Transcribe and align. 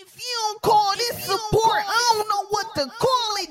If 0.00 0.16
you 0.16 0.36
don't 0.46 0.62
call 0.62 0.94
this 0.94 1.24
support, 1.24 1.82
I 1.84 2.12
don't 2.14 2.28
know 2.28 2.46
what 2.50 2.72
to 2.76 2.86
call 2.86 3.34
it 3.38 3.48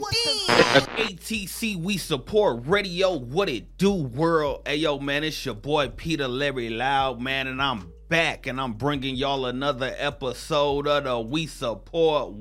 then. 0.48 1.08
ATC, 1.08 1.76
we 1.76 1.98
support 1.98 2.66
radio. 2.66 3.18
What 3.18 3.50
it 3.50 3.78
do, 3.78 3.92
world? 3.92 4.62
Hey, 4.66 4.78
yo, 4.78 4.98
man, 4.98 5.26
it's 5.26 5.46
your 5.46 5.56
boy 5.56 5.90
Peter 5.90 6.26
Larry 6.26 6.70
Loud, 6.70 7.20
man, 7.20 7.48
and 7.48 7.62
I'm 7.62 7.92
back 8.10 8.48
and 8.48 8.60
I'm 8.62 8.74
bringing 8.74 9.16
y'all 9.16 9.46
another 9.46 9.94
episode 9.98 10.88
of 10.88 11.04
the 11.04 11.20
We 11.20 11.46
Support 11.46 12.34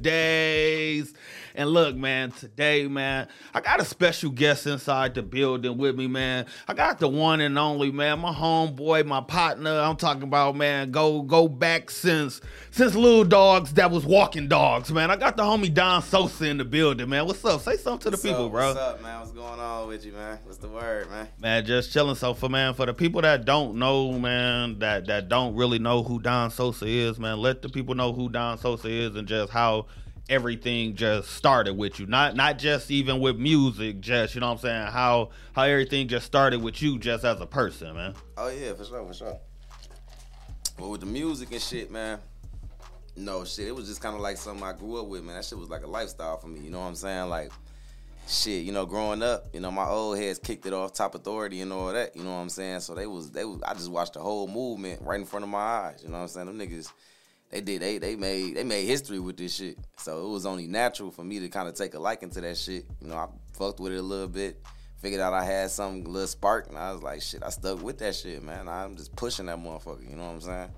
Wednesdays. 0.00 1.12
And 1.54 1.68
look, 1.70 1.96
man, 1.96 2.30
today, 2.30 2.86
man, 2.86 3.28
I 3.52 3.60
got 3.60 3.80
a 3.80 3.84
special 3.84 4.30
guest 4.30 4.66
inside 4.66 5.14
the 5.14 5.22
building 5.22 5.76
with 5.76 5.96
me, 5.96 6.06
man. 6.06 6.46
I 6.68 6.74
got 6.74 6.98
the 6.98 7.08
one 7.08 7.40
and 7.40 7.58
only, 7.58 7.90
man, 7.90 8.20
my 8.20 8.32
homeboy, 8.32 9.04
my 9.04 9.20
partner. 9.20 9.80
I'm 9.80 9.96
talking 9.96 10.22
about, 10.22 10.56
man, 10.56 10.90
go 10.92 11.22
go 11.22 11.48
back 11.48 11.90
since 11.90 12.40
since 12.70 12.94
little 12.94 13.24
dogs 13.24 13.74
that 13.74 13.90
was 13.90 14.06
walking 14.06 14.48
dogs, 14.48 14.92
man. 14.92 15.10
I 15.10 15.16
got 15.16 15.36
the 15.36 15.42
homie 15.42 15.74
Don 15.74 16.02
Sosa 16.02 16.46
in 16.46 16.56
the 16.58 16.64
building, 16.64 17.08
man. 17.08 17.26
What's 17.26 17.44
up? 17.44 17.60
Say 17.60 17.76
something 17.76 17.98
to 18.00 18.10
the 18.10 18.16
What's 18.16 18.22
people, 18.22 18.46
up? 18.46 18.52
bro. 18.52 18.68
What's 18.68 18.80
up, 18.80 19.02
man? 19.02 19.18
What's 19.20 19.32
going 19.32 19.60
on 19.60 19.88
with 19.88 20.06
you, 20.06 20.12
man? 20.12 20.38
What's 20.44 20.58
the 20.58 20.68
word, 20.68 21.10
man? 21.10 21.28
Man, 21.40 21.66
just 21.66 21.92
chilling. 21.92 22.14
So 22.14 22.32
for 22.32 22.48
man, 22.48 22.74
for 22.74 22.86
the 22.86 22.94
people 22.94 23.20
that 23.22 23.44
don't 23.44 23.74
know, 23.74 24.12
man, 24.12 24.69
that 24.78 25.06
that 25.06 25.28
don't 25.28 25.54
really 25.56 25.78
know 25.78 26.02
who 26.02 26.20
Don 26.20 26.50
Sosa 26.50 26.86
is, 26.86 27.18
man, 27.18 27.38
let 27.38 27.62
the 27.62 27.68
people 27.68 27.94
know 27.94 28.12
who 28.12 28.28
Don 28.28 28.56
Sosa 28.58 28.88
is 28.88 29.16
and 29.16 29.26
just 29.28 29.52
how 29.52 29.86
everything 30.28 30.94
just 30.94 31.32
started 31.32 31.76
with 31.76 31.98
you. 31.98 32.06
Not 32.06 32.36
not 32.36 32.58
just 32.58 32.90
even 32.90 33.20
with 33.20 33.36
music, 33.36 34.00
just 34.00 34.34
you 34.34 34.40
know 34.40 34.46
what 34.46 34.52
I'm 34.52 34.58
saying, 34.58 34.86
how 34.86 35.30
how 35.52 35.64
everything 35.64 36.08
just 36.08 36.24
started 36.24 36.62
with 36.62 36.80
you 36.80 36.98
just 36.98 37.24
as 37.24 37.40
a 37.40 37.46
person, 37.46 37.94
man. 37.94 38.14
Oh 38.36 38.48
yeah, 38.48 38.72
for 38.72 38.84
sure, 38.84 39.04
for 39.04 39.12
sure. 39.12 39.36
Well, 40.78 40.90
with 40.90 41.00
the 41.00 41.06
music 41.06 41.52
and 41.52 41.60
shit, 41.60 41.90
man. 41.90 42.20
No 43.16 43.44
shit, 43.44 43.66
it 43.66 43.74
was 43.74 43.88
just 43.88 44.00
kind 44.00 44.14
of 44.14 44.22
like 44.22 44.38
something 44.38 44.64
I 44.64 44.72
grew 44.72 45.00
up 45.00 45.06
with, 45.06 45.24
man. 45.24 45.34
That 45.36 45.44
shit 45.44 45.58
was 45.58 45.68
like 45.68 45.82
a 45.82 45.88
lifestyle 45.88 46.38
for 46.38 46.46
me. 46.46 46.60
You 46.60 46.70
know 46.70 46.80
what 46.80 46.86
I'm 46.86 46.94
saying? 46.94 47.28
Like, 47.28 47.50
shit, 48.30 48.64
you 48.64 48.72
know, 48.72 48.86
growing 48.86 49.22
up, 49.22 49.46
you 49.52 49.60
know, 49.60 49.70
my 49.70 49.86
old 49.86 50.18
heads 50.18 50.38
kicked 50.38 50.66
it 50.66 50.72
off, 50.72 50.92
top 50.92 51.14
authority 51.14 51.60
and 51.60 51.72
all 51.72 51.92
that. 51.92 52.16
You 52.16 52.22
know 52.22 52.30
what 52.30 52.40
I'm 52.40 52.48
saying? 52.48 52.80
So 52.80 52.94
they 52.94 53.06
was, 53.06 53.30
they 53.30 53.44
was. 53.44 53.60
I 53.62 53.74
just 53.74 53.90
watched 53.90 54.14
the 54.14 54.20
whole 54.20 54.48
movement 54.48 55.02
right 55.02 55.18
in 55.18 55.26
front 55.26 55.44
of 55.44 55.50
my 55.50 55.58
eyes. 55.58 56.02
You 56.02 56.08
know 56.08 56.18
what 56.18 56.22
I'm 56.22 56.28
saying? 56.28 56.46
Them 56.46 56.58
niggas, 56.58 56.92
they 57.50 57.60
did, 57.60 57.82
they 57.82 57.98
they 57.98 58.16
made 58.16 58.56
they 58.56 58.64
made 58.64 58.86
history 58.86 59.18
with 59.18 59.36
this 59.36 59.56
shit. 59.56 59.78
So 59.98 60.26
it 60.26 60.30
was 60.30 60.46
only 60.46 60.66
natural 60.66 61.10
for 61.10 61.24
me 61.24 61.40
to 61.40 61.48
kind 61.48 61.68
of 61.68 61.74
take 61.74 61.94
a 61.94 61.98
liking 61.98 62.30
to 62.30 62.40
that 62.40 62.56
shit. 62.56 62.86
You 63.00 63.08
know, 63.08 63.16
I 63.16 63.26
fucked 63.54 63.80
with 63.80 63.92
it 63.92 63.98
a 63.98 64.02
little 64.02 64.28
bit. 64.28 64.62
Figured 64.98 65.20
out 65.20 65.32
I 65.32 65.44
had 65.44 65.70
some 65.70 66.04
little 66.04 66.28
spark, 66.28 66.68
and 66.68 66.76
I 66.76 66.92
was 66.92 67.02
like, 67.02 67.22
shit, 67.22 67.42
I 67.42 67.48
stuck 67.48 67.82
with 67.82 67.98
that 67.98 68.14
shit, 68.14 68.42
man. 68.42 68.68
I'm 68.68 68.96
just 68.96 69.16
pushing 69.16 69.46
that 69.46 69.58
motherfucker. 69.58 70.08
You 70.08 70.14
know 70.14 70.26
what 70.26 70.34
I'm 70.34 70.40
saying? 70.42 70.70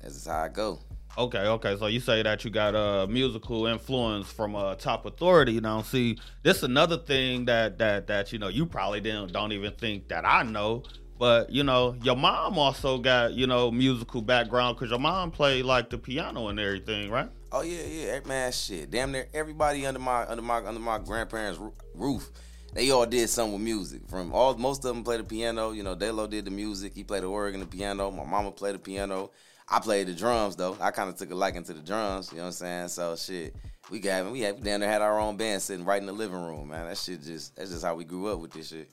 That's 0.00 0.14
just 0.14 0.28
how 0.28 0.44
I 0.44 0.48
go. 0.48 0.78
Okay, 1.18 1.38
okay. 1.38 1.76
So 1.78 1.86
you 1.86 2.00
say 2.00 2.22
that 2.22 2.44
you 2.44 2.50
got 2.50 2.74
a 2.74 3.06
musical 3.06 3.66
influence 3.66 4.30
from 4.30 4.54
a 4.54 4.58
uh, 4.58 4.74
top 4.74 5.06
authority. 5.06 5.52
You 5.52 5.62
know, 5.62 5.80
see, 5.82 6.18
this 6.42 6.58
is 6.58 6.62
another 6.64 6.98
thing 6.98 7.46
that 7.46 7.78
that 7.78 8.06
that 8.08 8.32
you 8.32 8.38
know 8.38 8.48
you 8.48 8.66
probably 8.66 9.00
didn't 9.00 9.32
don't 9.32 9.52
even 9.52 9.72
think 9.72 10.08
that 10.08 10.26
I 10.26 10.42
know. 10.42 10.82
But 11.18 11.48
you 11.50 11.64
know, 11.64 11.96
your 12.02 12.16
mom 12.16 12.58
also 12.58 12.98
got 12.98 13.32
you 13.32 13.46
know 13.46 13.70
musical 13.70 14.20
background 14.20 14.76
because 14.76 14.90
your 14.90 14.98
mom 14.98 15.30
played 15.30 15.64
like 15.64 15.88
the 15.88 15.96
piano 15.96 16.48
and 16.48 16.60
everything, 16.60 17.10
right? 17.10 17.30
Oh 17.50 17.62
yeah, 17.62 17.82
yeah, 17.86 18.20
man, 18.26 18.52
shit. 18.52 18.90
Damn 18.90 19.12
near 19.12 19.26
everybody 19.32 19.86
under 19.86 20.00
my 20.00 20.26
under 20.26 20.42
my 20.42 20.58
under 20.58 20.80
my 20.80 20.98
grandparents' 20.98 21.58
roof, 21.94 22.30
they 22.74 22.90
all 22.90 23.06
did 23.06 23.30
something 23.30 23.54
with 23.54 23.62
music. 23.62 24.02
From 24.08 24.34
all 24.34 24.54
most 24.58 24.84
of 24.84 24.94
them 24.94 25.02
played 25.02 25.20
the 25.20 25.24
piano. 25.24 25.70
You 25.70 25.82
know, 25.82 25.94
Delo 25.94 26.26
did 26.26 26.44
the 26.44 26.50
music. 26.50 26.92
He 26.94 27.04
played 27.04 27.22
the 27.22 27.28
organ, 27.28 27.60
the 27.60 27.66
piano. 27.66 28.10
My 28.10 28.24
mama 28.24 28.50
played 28.52 28.74
the 28.74 28.78
piano. 28.78 29.30
I 29.68 29.80
played 29.80 30.06
the 30.06 30.14
drums 30.14 30.56
though. 30.56 30.76
I 30.80 30.90
kind 30.90 31.08
of 31.08 31.16
took 31.16 31.30
a 31.30 31.34
liking 31.34 31.64
to 31.64 31.72
the 31.72 31.80
drums. 31.80 32.30
You 32.30 32.38
know 32.38 32.44
what 32.44 32.48
I'm 32.48 32.52
saying? 32.52 32.88
So 32.88 33.16
shit, 33.16 33.54
we 33.90 34.00
got 34.00 34.30
we 34.30 34.40
had 34.40 34.56
we 34.56 34.62
down 34.62 34.80
there 34.80 34.90
had 34.90 35.02
our 35.02 35.18
own 35.18 35.36
band 35.36 35.62
sitting 35.62 35.84
right 35.84 36.00
in 36.00 36.06
the 36.06 36.12
living 36.12 36.42
room, 36.42 36.68
man. 36.68 36.86
That 36.86 36.98
shit 36.98 37.22
just 37.22 37.56
that's 37.56 37.70
just 37.70 37.84
how 37.84 37.94
we 37.94 38.04
grew 38.04 38.28
up 38.28 38.40
with 38.40 38.52
this 38.52 38.68
shit. 38.68 38.88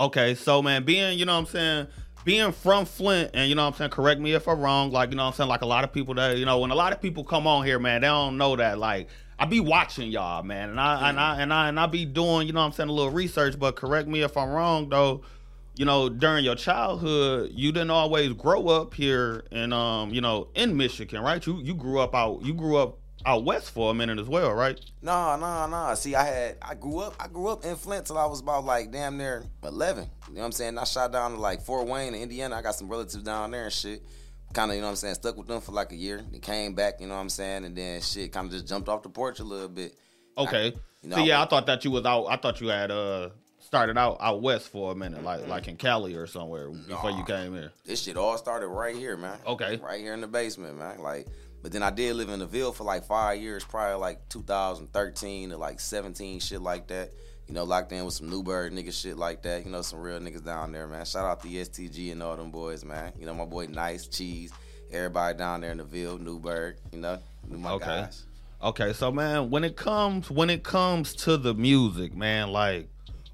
Okay, 0.00 0.34
so 0.34 0.62
man, 0.62 0.84
being, 0.84 1.18
you 1.18 1.26
know 1.26 1.34
what 1.34 1.40
I'm 1.40 1.46
saying, 1.46 1.86
being 2.24 2.52
from 2.52 2.86
Flint, 2.86 3.32
and 3.34 3.50
you 3.50 3.54
know 3.54 3.64
what 3.64 3.74
I'm 3.74 3.78
saying, 3.78 3.90
correct 3.90 4.18
me 4.18 4.32
if 4.32 4.48
I'm 4.48 4.58
wrong, 4.58 4.90
like, 4.90 5.10
you 5.10 5.16
know 5.16 5.24
what 5.24 5.32
I'm 5.32 5.34
saying, 5.34 5.50
like 5.50 5.60
a 5.60 5.66
lot 5.66 5.84
of 5.84 5.92
people 5.92 6.14
that, 6.14 6.38
you 6.38 6.46
know, 6.46 6.58
when 6.58 6.70
a 6.70 6.74
lot 6.74 6.94
of 6.94 7.02
people 7.02 7.22
come 7.22 7.46
on 7.46 7.66
here, 7.66 7.78
man, 7.78 8.00
they 8.00 8.06
don't 8.06 8.38
know 8.38 8.56
that, 8.56 8.78
like, 8.78 9.08
I 9.38 9.44
be 9.44 9.60
watching 9.60 10.10
y'all, 10.10 10.42
man, 10.42 10.70
and 10.70 10.80
I, 10.80 11.10
and 11.10 11.20
I, 11.20 11.42
and 11.42 11.52
I, 11.52 11.68
and 11.68 11.78
I 11.78 11.86
be 11.86 12.06
doing, 12.06 12.46
you 12.46 12.54
know 12.54 12.60
what 12.60 12.66
I'm 12.66 12.72
saying, 12.72 12.88
a 12.88 12.92
little 12.92 13.12
research, 13.12 13.58
but 13.58 13.76
correct 13.76 14.08
me 14.08 14.22
if 14.22 14.38
I'm 14.38 14.48
wrong, 14.48 14.88
though, 14.88 15.20
you 15.76 15.84
know, 15.84 16.08
during 16.08 16.44
your 16.44 16.56
childhood, 16.56 17.50
you 17.54 17.72
didn't 17.72 17.90
always 17.90 18.32
grow 18.32 18.68
up 18.68 18.94
here 18.94 19.44
in, 19.50 19.72
um, 19.72 20.12
you 20.12 20.20
know, 20.20 20.48
in 20.54 20.76
Michigan, 20.76 21.22
right? 21.22 21.44
You, 21.46 21.60
you 21.62 21.74
grew 21.74 22.00
up 22.00 22.14
out, 22.14 22.42
you 22.42 22.52
grew 22.52 22.76
up 22.76 22.98
out 23.26 23.44
west 23.44 23.70
for 23.70 23.90
a 23.90 23.94
minute 23.94 24.18
as 24.18 24.28
well, 24.28 24.52
right? 24.52 24.80
No, 25.02 25.36
no, 25.36 25.66
no. 25.66 25.94
See, 25.94 26.14
I 26.14 26.24
had 26.24 26.56
I 26.62 26.74
grew 26.74 27.00
up 27.00 27.14
I 27.20 27.28
grew 27.28 27.48
up 27.48 27.64
in 27.64 27.76
Flint 27.76 28.06
till 28.06 28.18
I 28.18 28.26
was 28.26 28.40
about 28.40 28.64
like 28.64 28.90
damn 28.90 29.18
near 29.18 29.44
eleven. 29.62 30.08
You 30.28 30.36
know 30.36 30.40
what 30.40 30.46
I'm 30.46 30.52
saying? 30.52 30.78
I 30.78 30.84
shot 30.84 31.12
down 31.12 31.32
to 31.32 31.36
like 31.38 31.62
Fort 31.62 31.86
Wayne 31.86 32.14
in 32.14 32.22
Indiana. 32.22 32.56
I 32.56 32.62
got 32.62 32.74
some 32.74 32.88
relatives 32.88 33.22
down 33.22 33.50
there 33.50 33.64
and 33.64 33.72
shit. 33.72 34.02
Kind 34.52 34.70
of, 34.70 34.74
you 34.74 34.80
know 34.80 34.88
what 34.88 34.92
I'm 34.92 34.96
saying, 34.96 35.14
stuck 35.14 35.36
with 35.36 35.46
them 35.46 35.60
for 35.60 35.70
like 35.70 35.92
a 35.92 35.96
year. 35.96 36.24
They 36.32 36.40
came 36.40 36.74
back, 36.74 37.00
you 37.00 37.06
know 37.06 37.14
what 37.14 37.20
I'm 37.20 37.28
saying, 37.28 37.64
and 37.64 37.76
then 37.76 38.00
shit 38.00 38.32
kind 38.32 38.46
of 38.46 38.52
just 38.52 38.66
jumped 38.66 38.88
off 38.88 39.02
the 39.02 39.08
porch 39.08 39.38
a 39.38 39.44
little 39.44 39.68
bit. 39.68 39.94
Okay. 40.36 40.68
I, 40.68 40.72
you 41.02 41.08
know, 41.10 41.16
See, 41.16 41.26
yeah, 41.26 41.38
I, 41.38 41.44
I 41.44 41.46
thought 41.46 41.66
that 41.66 41.84
you 41.84 41.92
was 41.92 42.04
out. 42.04 42.26
I 42.26 42.36
thought 42.36 42.60
you 42.60 42.68
had 42.68 42.90
uh 42.90 43.28
started 43.70 43.96
out 43.96 44.16
out 44.20 44.42
west 44.42 44.66
for 44.68 44.90
a 44.90 44.94
minute, 44.96 45.22
like 45.22 45.46
like 45.46 45.68
in 45.68 45.76
Cali 45.76 46.16
or 46.16 46.26
somewhere 46.26 46.70
before 46.70 47.12
you 47.12 47.22
came 47.22 47.54
here. 47.54 47.70
this 47.84 48.02
shit 48.02 48.16
all 48.16 48.36
started 48.36 48.66
right 48.66 48.96
here, 48.96 49.16
man. 49.16 49.38
Okay. 49.46 49.78
Right 49.80 50.00
here 50.00 50.12
in 50.12 50.20
the 50.20 50.26
basement, 50.26 50.76
man. 50.76 50.98
Like, 50.98 51.28
but 51.62 51.70
then 51.70 51.80
I 51.80 51.90
did 51.90 52.16
live 52.16 52.30
in 52.30 52.40
the 52.40 52.46
Ville 52.46 52.72
for 52.72 52.82
like 52.82 53.04
five 53.04 53.40
years, 53.40 53.62
probably 53.64 54.00
like 54.00 54.28
2013 54.28 55.50
to 55.50 55.56
like 55.56 55.78
17, 55.78 56.40
shit 56.40 56.60
like 56.60 56.88
that. 56.88 57.12
You 57.46 57.54
know, 57.54 57.62
locked 57.62 57.92
in 57.92 58.04
with 58.04 58.14
some 58.14 58.28
Newburgh 58.28 58.72
niggas, 58.72 59.00
shit 59.00 59.16
like 59.16 59.42
that. 59.42 59.64
You 59.64 59.70
know, 59.70 59.82
some 59.82 60.00
real 60.00 60.18
niggas 60.18 60.44
down 60.44 60.72
there, 60.72 60.88
man. 60.88 61.04
Shout 61.04 61.24
out 61.24 61.40
to 61.42 61.48
the 61.48 61.56
STG 61.58 62.10
and 62.10 62.20
all 62.24 62.36
them 62.36 62.50
boys, 62.50 62.84
man. 62.84 63.12
You 63.20 63.26
know, 63.26 63.34
my 63.34 63.44
boy 63.44 63.66
Nice, 63.66 64.08
Cheese, 64.08 64.52
everybody 64.90 65.38
down 65.38 65.60
there 65.60 65.70
in 65.70 65.78
the 65.78 65.84
Ville, 65.84 66.18
Newburgh. 66.18 66.74
You 66.92 66.98
know, 66.98 67.18
my 67.48 67.70
Okay. 67.74 67.86
guys. 67.86 68.24
Okay, 68.62 68.92
so 68.92 69.12
man, 69.12 69.48
when 69.48 69.62
it 69.62 69.76
comes 69.76 70.28
when 70.28 70.50
it 70.50 70.64
comes 70.64 71.14
to 71.14 71.36
the 71.36 71.54
music, 71.54 72.16
man, 72.16 72.50
like 72.50 72.88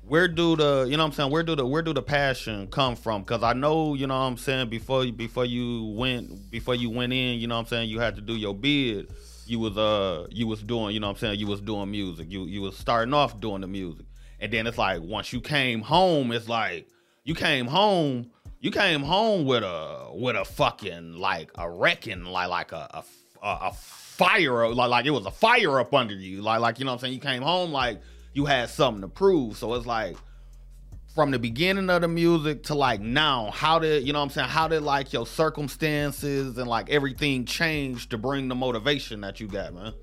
where 0.07 0.29
do 0.29 0.55
the 0.57 0.87
you 0.89 0.97
know 0.97 1.03
what 1.03 1.09
I'm 1.09 1.13
saying, 1.13 1.31
where 1.31 1.43
do 1.43 1.57
the 1.57 1.67
where 1.67 1.83
do 1.83 1.93
the 1.93 2.03
passion 2.03 2.69
come 2.69 2.95
from? 2.95 3.25
Cause 3.25 3.43
I 3.43 3.53
know, 3.53 3.95
you 3.95 4.07
know 4.07 4.15
what 4.15 4.27
I'm 4.27 4.37
saying, 4.37 4.69
before 4.69 5.05
you 5.05 5.13
before 5.13 5.45
you 5.45 5.95
went 5.97 6.51
before 6.51 6.75
you 6.75 6.91
went 6.91 7.13
in, 7.13 7.39
you 7.39 7.47
know 7.47 7.57
what 7.57 7.63
I'm 7.63 7.67
saying, 7.67 7.91
you 7.91 7.99
had 7.99 8.15
to 8.17 8.23
do 8.23 8.37
your 8.37 8.55
bid. 8.55 9.11
You 9.47 9.59
was 9.59 9.77
uh 9.77 10.27
you 10.31 10.47
was 10.47 10.63
doing, 10.63 10.95
you 10.95 11.01
know 11.01 11.09
what 11.09 11.15
I'm 11.15 11.19
saying, 11.19 11.41
you 11.41 11.47
was 11.47 11.61
doing 11.61 11.91
music. 11.91 12.31
You 12.31 12.45
you 12.45 12.63
was 12.63 12.77
starting 12.77 13.15
off 13.15 13.41
doing 13.41 13.61
the 13.61 13.67
music. 13.67 14.07
And 14.39 14.53
then 14.53 14.67
it's 14.67 14.79
like 14.79 15.03
once 15.03 15.33
you 15.33 15.41
came 15.41 15.81
home, 15.81 16.31
it's 16.31 16.49
like 16.49 16.89
you 17.25 17.35
came 17.35 17.67
home, 17.67 18.31
you 18.61 18.71
came 18.71 19.03
home 19.03 19.45
with 19.45 19.65
a 19.65 20.11
with 20.15 20.37
a 20.37 20.45
fucking 20.45 21.15
like 21.15 21.51
a 21.57 21.69
wrecking 21.69 22.25
like 22.25 22.49
like 22.49 22.71
a 22.71 23.03
a, 23.43 23.47
a, 23.47 23.59
a 23.63 23.73
fire 23.73 24.69
like 24.73 24.89
like 24.89 25.05
it 25.05 25.11
was 25.11 25.27
a 25.27 25.31
fire 25.31 25.81
up 25.81 25.93
under 25.93 26.15
you 26.15 26.43
like 26.43 26.61
like 26.61 26.79
you 26.79 26.85
know 26.85 26.93
what 26.93 26.95
I'm 26.95 27.01
saying 27.01 27.15
you 27.15 27.21
came 27.21 27.43
home 27.43 27.71
like 27.71 28.01
you 28.37 28.45
had 28.45 28.69
something 28.69 29.01
to 29.01 29.09
prove. 29.09 29.57
So 29.57 29.73
it's 29.75 29.87
like 29.87 30.17
from 31.15 31.31
the 31.31 31.39
beginning 31.39 31.89
of 31.89 32.03
the 32.03 32.09
music 32.09 32.65
to 32.65 32.75
like 32.75 33.01
now 33.01 33.51
how 33.51 33.79
did 33.79 34.07
you 34.07 34.13
know 34.13 34.19
what 34.19 34.27
I'm 34.27 34.31
saying? 34.31 34.49
How 34.51 34.69
did 34.69 34.83
like 34.83 35.15
your 35.15 35.27
circumstances 35.27 36.59
and 36.59 36.69
like 36.69 36.91
everything 36.91 37.47
change 37.47 38.11
to 38.11 38.19
bring 38.19 38.49
the 38.49 38.55
motivation 38.55 39.23
that 39.23 39.41
you 39.41 39.49
got 39.49 39.73
man 39.73 39.95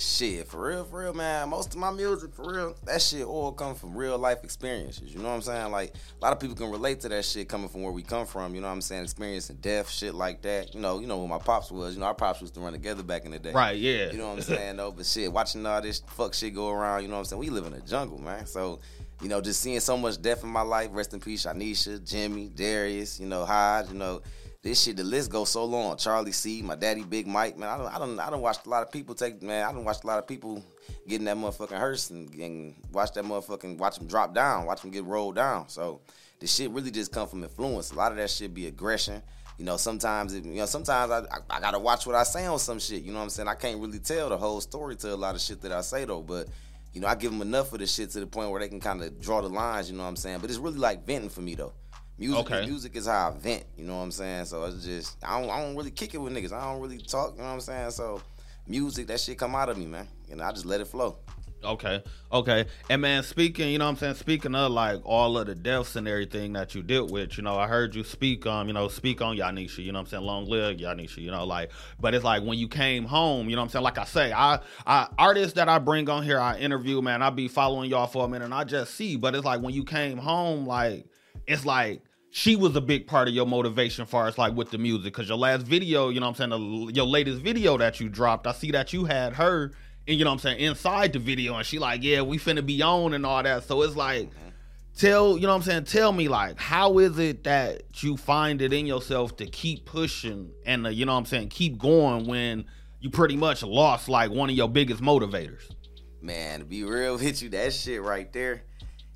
Shit, 0.00 0.48
for 0.48 0.66
real, 0.68 0.84
for 0.84 1.00
real, 1.00 1.12
man. 1.12 1.50
Most 1.50 1.74
of 1.74 1.78
my 1.78 1.90
music, 1.90 2.32
for 2.32 2.50
real, 2.50 2.74
that 2.86 3.02
shit 3.02 3.22
all 3.22 3.52
come 3.52 3.74
from 3.74 3.94
real 3.94 4.16
life 4.16 4.38
experiences. 4.44 5.12
You 5.12 5.18
know 5.18 5.28
what 5.28 5.34
I'm 5.34 5.42
saying? 5.42 5.70
Like 5.70 5.92
a 5.92 6.24
lot 6.24 6.32
of 6.32 6.40
people 6.40 6.56
can 6.56 6.70
relate 6.70 7.00
to 7.00 7.10
that 7.10 7.22
shit 7.22 7.50
coming 7.50 7.68
from 7.68 7.82
where 7.82 7.92
we 7.92 8.02
come 8.02 8.24
from. 8.24 8.54
You 8.54 8.62
know 8.62 8.68
what 8.68 8.72
I'm 8.72 8.80
saying? 8.80 9.02
Experiencing 9.02 9.58
death, 9.60 9.90
shit 9.90 10.14
like 10.14 10.40
that. 10.40 10.74
You 10.74 10.80
know, 10.80 11.00
you 11.00 11.06
know 11.06 11.18
what 11.18 11.28
my 11.28 11.36
pops 11.36 11.70
was. 11.70 11.92
You 11.92 12.00
know, 12.00 12.06
our 12.06 12.14
pops 12.14 12.40
used 12.40 12.54
to 12.54 12.60
run 12.60 12.72
together 12.72 13.02
back 13.02 13.26
in 13.26 13.30
the 13.30 13.38
day. 13.38 13.52
right 13.52 13.76
yeah 13.76 14.10
You 14.10 14.16
know 14.16 14.28
what 14.28 14.36
I'm 14.38 14.42
saying? 14.56 14.76
though, 14.78 14.90
but 14.90 15.04
shit, 15.04 15.30
watching 15.30 15.66
all 15.66 15.82
this 15.82 16.00
fuck 16.06 16.32
shit 16.32 16.54
go 16.54 16.70
around. 16.70 17.02
You 17.02 17.08
know 17.08 17.16
what 17.16 17.20
I'm 17.20 17.24
saying? 17.26 17.40
We 17.40 17.50
live 17.50 17.66
in 17.66 17.74
a 17.74 17.80
jungle, 17.80 18.18
man. 18.18 18.46
So. 18.46 18.80
You 19.22 19.28
know, 19.28 19.42
just 19.42 19.60
seeing 19.60 19.80
so 19.80 19.98
much 19.98 20.22
death 20.22 20.44
in 20.44 20.48
my 20.48 20.62
life. 20.62 20.88
Rest 20.92 21.12
in 21.12 21.20
peace, 21.20 21.44
Shanisha, 21.44 22.02
Jimmy, 22.08 22.48
Darius. 22.48 23.20
You 23.20 23.26
know, 23.26 23.44
Hodge. 23.44 23.88
You 23.90 23.98
know, 23.98 24.22
this 24.62 24.82
shit, 24.82 24.96
the 24.96 25.04
list 25.04 25.30
goes 25.30 25.48
so 25.48 25.64
long. 25.64 25.96
Charlie 25.96 26.32
C, 26.32 26.60
my 26.60 26.74
daddy, 26.74 27.02
Big 27.02 27.26
Mike, 27.26 27.56
man. 27.56 27.70
I 27.70 27.78
don't, 27.78 27.94
I 27.94 27.98
don't, 27.98 28.20
I 28.20 28.30
don't 28.30 28.42
watch 28.42 28.58
a 28.66 28.68
lot 28.68 28.82
of 28.82 28.92
people 28.92 29.14
take, 29.14 29.42
man. 29.42 29.66
I 29.66 29.72
don't 29.72 29.84
watch 29.84 30.04
a 30.04 30.06
lot 30.06 30.18
of 30.18 30.26
people 30.26 30.62
getting 31.08 31.24
that 31.24 31.38
motherfucking 31.38 31.78
hearse 31.78 32.10
and, 32.10 32.32
and 32.34 32.74
watch 32.92 33.12
that 33.12 33.24
motherfucking, 33.24 33.78
watch 33.78 33.96
them 33.96 34.06
drop 34.06 34.34
down, 34.34 34.66
watch 34.66 34.82
them 34.82 34.90
get 34.90 35.04
rolled 35.04 35.36
down. 35.36 35.68
So 35.70 36.02
the 36.40 36.46
shit 36.46 36.70
really 36.72 36.90
just 36.90 37.10
come 37.10 37.26
from 37.26 37.42
influence. 37.42 37.92
A 37.92 37.94
lot 37.94 38.12
of 38.12 38.18
that 38.18 38.28
shit 38.28 38.52
be 38.52 38.66
aggression. 38.66 39.22
You 39.56 39.64
know, 39.64 39.78
sometimes, 39.78 40.34
it, 40.34 40.44
you 40.44 40.56
know, 40.56 40.66
sometimes 40.66 41.10
I, 41.10 41.20
I, 41.20 41.38
I 41.56 41.60
gotta 41.60 41.78
watch 41.78 42.06
what 42.06 42.14
I 42.14 42.24
say 42.24 42.44
on 42.44 42.58
some 42.58 42.78
shit. 42.78 43.02
You 43.02 43.12
know 43.12 43.18
what 43.18 43.24
I'm 43.24 43.30
saying? 43.30 43.48
I 43.48 43.54
can't 43.54 43.80
really 43.80 43.98
tell 43.98 44.28
the 44.28 44.36
whole 44.36 44.60
story 44.60 44.94
to 44.96 45.14
a 45.14 45.16
lot 45.16 45.34
of 45.34 45.40
shit 45.40 45.62
that 45.62 45.72
I 45.72 45.80
say 45.80 46.04
though, 46.04 46.22
but. 46.22 46.48
You 46.92 47.00
know, 47.00 47.06
I 47.06 47.14
give 47.14 47.30
them 47.30 47.40
enough 47.40 47.72
of 47.72 47.78
the 47.78 47.86
shit 47.86 48.10
to 48.10 48.18
the 48.18 48.26
point 48.26 48.50
where 48.50 48.58
they 48.60 48.66
can 48.66 48.80
kind 48.80 49.00
of 49.00 49.20
draw 49.20 49.40
the 49.40 49.48
lines. 49.48 49.88
You 49.88 49.96
know 49.96 50.02
what 50.02 50.08
I'm 50.08 50.16
saying? 50.16 50.40
But 50.40 50.50
it's 50.50 50.58
really 50.58 50.80
like 50.80 51.06
venting 51.06 51.30
for 51.30 51.40
me 51.40 51.54
though. 51.54 51.72
Music, 52.20 52.38
Okay. 52.52 52.66
music 52.66 52.96
is 52.96 53.06
how 53.06 53.30
I 53.30 53.38
vent. 53.38 53.64
You 53.78 53.84
know 53.86 53.96
what 53.96 54.02
I'm 54.02 54.10
saying? 54.12 54.44
So 54.44 54.62
it's 54.64 54.84
just 54.84 55.16
I 55.24 55.40
don't, 55.40 55.50
I 55.50 55.62
don't 55.62 55.74
really 55.74 55.90
kick 55.90 56.14
it 56.14 56.18
with 56.18 56.34
niggas. 56.34 56.52
I 56.52 56.70
don't 56.70 56.82
really 56.82 56.98
talk. 56.98 57.32
You 57.32 57.38
know 57.38 57.48
what 57.48 57.54
I'm 57.54 57.60
saying? 57.60 57.90
So 57.92 58.20
music, 58.68 59.06
that 59.06 59.18
shit 59.20 59.38
come 59.38 59.54
out 59.54 59.70
of 59.70 59.78
me, 59.78 59.86
man. 59.86 60.06
And 60.30 60.42
I 60.42 60.52
just 60.52 60.66
let 60.66 60.82
it 60.82 60.86
flow. 60.86 61.16
Okay, 61.62 62.02
okay. 62.32 62.64
And 62.88 63.02
man, 63.02 63.22
speaking, 63.22 63.68
you 63.68 63.78
know 63.78 63.84
what 63.84 63.90
I'm 63.90 63.96
saying, 63.96 64.14
speaking 64.14 64.54
of 64.54 64.72
like 64.72 65.00
all 65.04 65.36
of 65.36 65.46
the 65.46 65.54
deaths 65.54 65.94
and 65.96 66.08
everything 66.08 66.54
that 66.54 66.74
you 66.74 66.82
dealt 66.82 67.10
with, 67.10 67.36
you 67.36 67.42
know, 67.42 67.58
I 67.58 67.66
heard 67.66 67.94
you 67.94 68.02
speak 68.02 68.46
um, 68.46 68.66
you 68.66 68.72
know, 68.72 68.88
speak 68.88 69.20
on 69.20 69.36
Yanisha, 69.36 69.78
you 69.84 69.92
know 69.92 69.98
what 69.98 70.04
I'm 70.04 70.10
saying, 70.10 70.22
long 70.22 70.46
live 70.46 70.78
Yanisha, 70.78 71.18
you 71.18 71.30
know, 71.30 71.44
like 71.44 71.70
but 72.00 72.14
it's 72.14 72.24
like 72.24 72.42
when 72.44 72.58
you 72.58 72.66
came 72.66 73.04
home, 73.04 73.50
you 73.50 73.56
know 73.56 73.62
what 73.62 73.66
I'm 73.66 73.70
saying? 73.70 73.82
Like 73.84 73.98
I 73.98 74.04
say, 74.04 74.32
I 74.32 74.60
I 74.86 75.08
artists 75.18 75.54
that 75.54 75.68
I 75.68 75.78
bring 75.78 76.08
on 76.08 76.22
here, 76.22 76.40
I 76.40 76.56
interview, 76.58 77.02
man, 77.02 77.22
I 77.22 77.28
be 77.28 77.46
following 77.48 77.90
y'all 77.90 78.06
for 78.06 78.24
a 78.24 78.28
minute 78.28 78.46
and 78.46 78.54
I 78.54 78.64
just 78.64 78.94
see, 78.94 79.16
but 79.16 79.34
it's 79.34 79.44
like 79.44 79.60
when 79.60 79.74
you 79.74 79.84
came 79.84 80.16
home, 80.16 80.66
like 80.66 81.04
it's 81.46 81.66
like 81.66 82.00
she 82.30 82.56
was 82.56 82.76
a 82.76 82.80
big 82.80 83.06
part 83.06 83.28
of 83.28 83.34
your 83.34 83.46
motivation 83.46 84.06
far 84.06 84.28
as 84.28 84.38
like 84.38 84.54
with 84.54 84.70
the 84.70 84.78
music. 84.78 85.12
Because 85.12 85.28
your 85.28 85.38
last 85.38 85.66
video 85.66 86.08
you 86.08 86.20
know 86.20 86.26
what 86.26 86.40
i'm 86.40 86.50
saying 86.50 86.86
the, 86.86 86.92
your 86.92 87.06
latest 87.06 87.40
video 87.40 87.76
that 87.78 88.00
you 88.00 88.08
dropped 88.08 88.46
i 88.46 88.52
see 88.52 88.70
that 88.70 88.92
you 88.92 89.04
had 89.04 89.34
her 89.34 89.72
and 90.06 90.18
you 90.18 90.24
know 90.24 90.30
what 90.30 90.34
i'm 90.34 90.38
saying 90.38 90.60
inside 90.60 91.12
the 91.12 91.18
video 91.18 91.56
and 91.56 91.66
she 91.66 91.78
like 91.78 92.02
yeah 92.02 92.20
we 92.22 92.38
finna 92.38 92.64
be 92.64 92.82
on 92.82 93.14
and 93.14 93.26
all 93.26 93.42
that. 93.42 93.64
So 93.64 93.82
it's 93.82 93.96
like 93.96 94.30
tell 94.96 95.36
you 95.36 95.42
know 95.42 95.48
what 95.48 95.56
i'm 95.56 95.62
saying 95.62 95.84
tell 95.84 96.12
me 96.12 96.28
like 96.28 96.58
how 96.58 96.98
is 96.98 97.18
it 97.18 97.44
that 97.44 97.82
you 98.02 98.16
find 98.16 98.60
it 98.60 98.72
in 98.72 98.86
yourself 98.86 99.36
to 99.36 99.46
keep 99.46 99.84
pushing 99.86 100.50
and 100.66 100.86
uh, 100.86 100.90
you 100.90 101.06
know 101.06 101.12
what 101.12 101.18
i'm 101.18 101.26
saying 101.26 101.48
keep 101.48 101.78
going 101.78 102.26
when 102.26 102.64
you 103.00 103.08
pretty 103.08 103.36
much 103.36 103.62
lost 103.62 104.08
like 104.08 104.30
one 104.30 104.50
of 104.50 104.56
your 104.56 104.68
biggest 104.68 105.02
motivators? 105.02 105.62
Man, 106.20 106.60
to 106.60 106.64
be 106.66 106.84
real 106.84 107.14
with 107.14 107.42
you, 107.42 107.48
that 107.48 107.72
shit 107.72 108.02
right 108.02 108.30
there, 108.32 108.62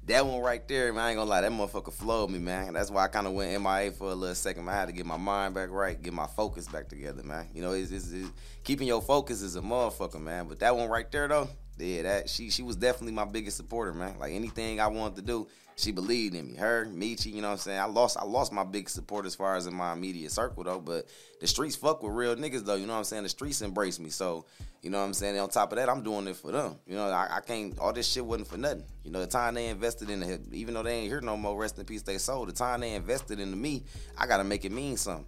that 0.07 0.27
one 0.27 0.41
right 0.41 0.67
there, 0.69 0.93
man, 0.93 1.05
I 1.05 1.11
ain't 1.11 1.19
gonna 1.19 1.31
lie, 1.31 1.41
that 1.41 1.51
motherfucker 1.51 1.93
flowed 1.93 2.31
me, 2.31 2.39
man. 2.39 2.75
That's 2.75 2.91
why 2.91 3.05
I 3.05 3.09
kind 3.09 3.27
of 3.27 3.33
went 3.33 3.61
MIA 3.63 3.91
for 3.93 4.11
a 4.11 4.15
little 4.15 4.35
second. 4.35 4.65
Man. 4.65 4.75
I 4.75 4.79
had 4.79 4.87
to 4.89 4.93
get 4.93 5.07
my 5.07 5.17
mind 5.17 5.55
back 5.55 5.71
right, 5.71 6.01
get 6.01 6.13
my 6.13 6.27
focus 6.27 6.69
back 6.69 6.89
together, 6.89 7.23
man. 7.23 7.49
You 7.55 7.63
know, 7.63 7.73
it's, 7.73 7.91
it's, 7.91 8.13
it's 8.13 8.29
keeping 8.65 8.87
your 8.87 9.01
focus 9.01 9.41
is 9.41 9.57
a 9.57 9.63
motherfucker, 9.63 10.21
man. 10.21 10.47
But 10.47 10.59
that 10.61 10.77
one 10.77 10.89
right 10.89 11.11
there, 11.11 11.29
though, 11.29 11.49
yeah, 11.79 12.03
that 12.03 12.31
she 12.31 12.51
she 12.51 12.63
was 12.63 12.77
definitely 12.77 13.13
my 13.13 13.25
biggest 13.25 13.57
supporter, 13.57 13.93
man. 13.93 14.19
Like 14.19 14.33
anything 14.33 14.81
I 14.81 14.87
wanted 14.87 15.17
to 15.17 15.23
do, 15.23 15.49
she 15.77 15.91
believed 15.91 16.35
in 16.35 16.53
me. 16.53 16.57
Her, 16.57 16.87
Michi, 16.87 17.27
you 17.27 17.43
know 17.43 17.49
what 17.49 17.55
I'm 17.55 17.59
saying? 17.59 17.81
I 17.81 17.87
lost 17.87 18.17
I 18.17 18.25
lost 18.25 18.53
my 18.53 18.65
big 18.65 18.89
support 18.89 19.27
as 19.27 19.35
far 19.35 19.57
as 19.57 19.67
in 19.67 19.75
my 19.75 19.93
immediate 19.93 20.31
circle 20.31 20.63
though, 20.63 20.81
but 20.81 21.09
the 21.41 21.47
streets 21.47 21.75
fuck 21.75 22.03
with 22.03 22.13
real 22.13 22.37
niggas 22.37 22.65
though, 22.65 22.77
you 22.77 22.87
know 22.87 22.93
what 22.93 23.01
I'm 23.01 23.05
saying? 23.05 23.25
The 23.25 23.29
streets 23.29 23.61
embrace 23.61 23.99
me. 23.99 24.11
So, 24.11 24.47
you 24.83 24.91
know 24.91 24.99
what 24.99 25.05
I'm 25.05 25.15
saying? 25.15 25.35
And 25.35 25.43
on 25.43 25.49
top 25.49 25.73
of 25.73 25.79
that, 25.79 25.89
I'm 25.89 26.03
doing 26.03 26.29
it 26.29 26.37
for 26.37 26.53
them. 26.53 26.77
You 26.87 26.95
know, 26.95 27.09
I, 27.09 27.37
I 27.37 27.41
can't 27.41 27.77
all 27.79 27.93
this 27.93 28.09
shit 28.09 28.25
wasn't 28.25 28.49
for 28.49 28.57
nothing. 28.57 28.85
You 29.03 29.11
know, 29.11 29.21
the 29.21 29.27
time 29.27 29.55
they 29.55 29.67
invested 29.67 30.11
in 30.11 30.21
the 30.21 30.41
even 30.53 30.75
though 30.75 30.85
they 30.85 30.95
ain't 30.95 31.09
here 31.09 31.21
no 31.21 31.37
more, 31.37 31.59
rest 31.59 31.79
in 31.79 31.85
peace, 31.85 32.03
they 32.03 32.19
sold. 32.19 32.49
The 32.49 32.53
time 32.53 32.81
they 32.81 32.95
invested 32.95 33.41
into 33.41 33.57
me, 33.57 33.85
I 34.17 34.27
gotta 34.27 34.45
make 34.45 34.65
it 34.65 34.73
mean 34.73 34.97
something. 34.97 35.27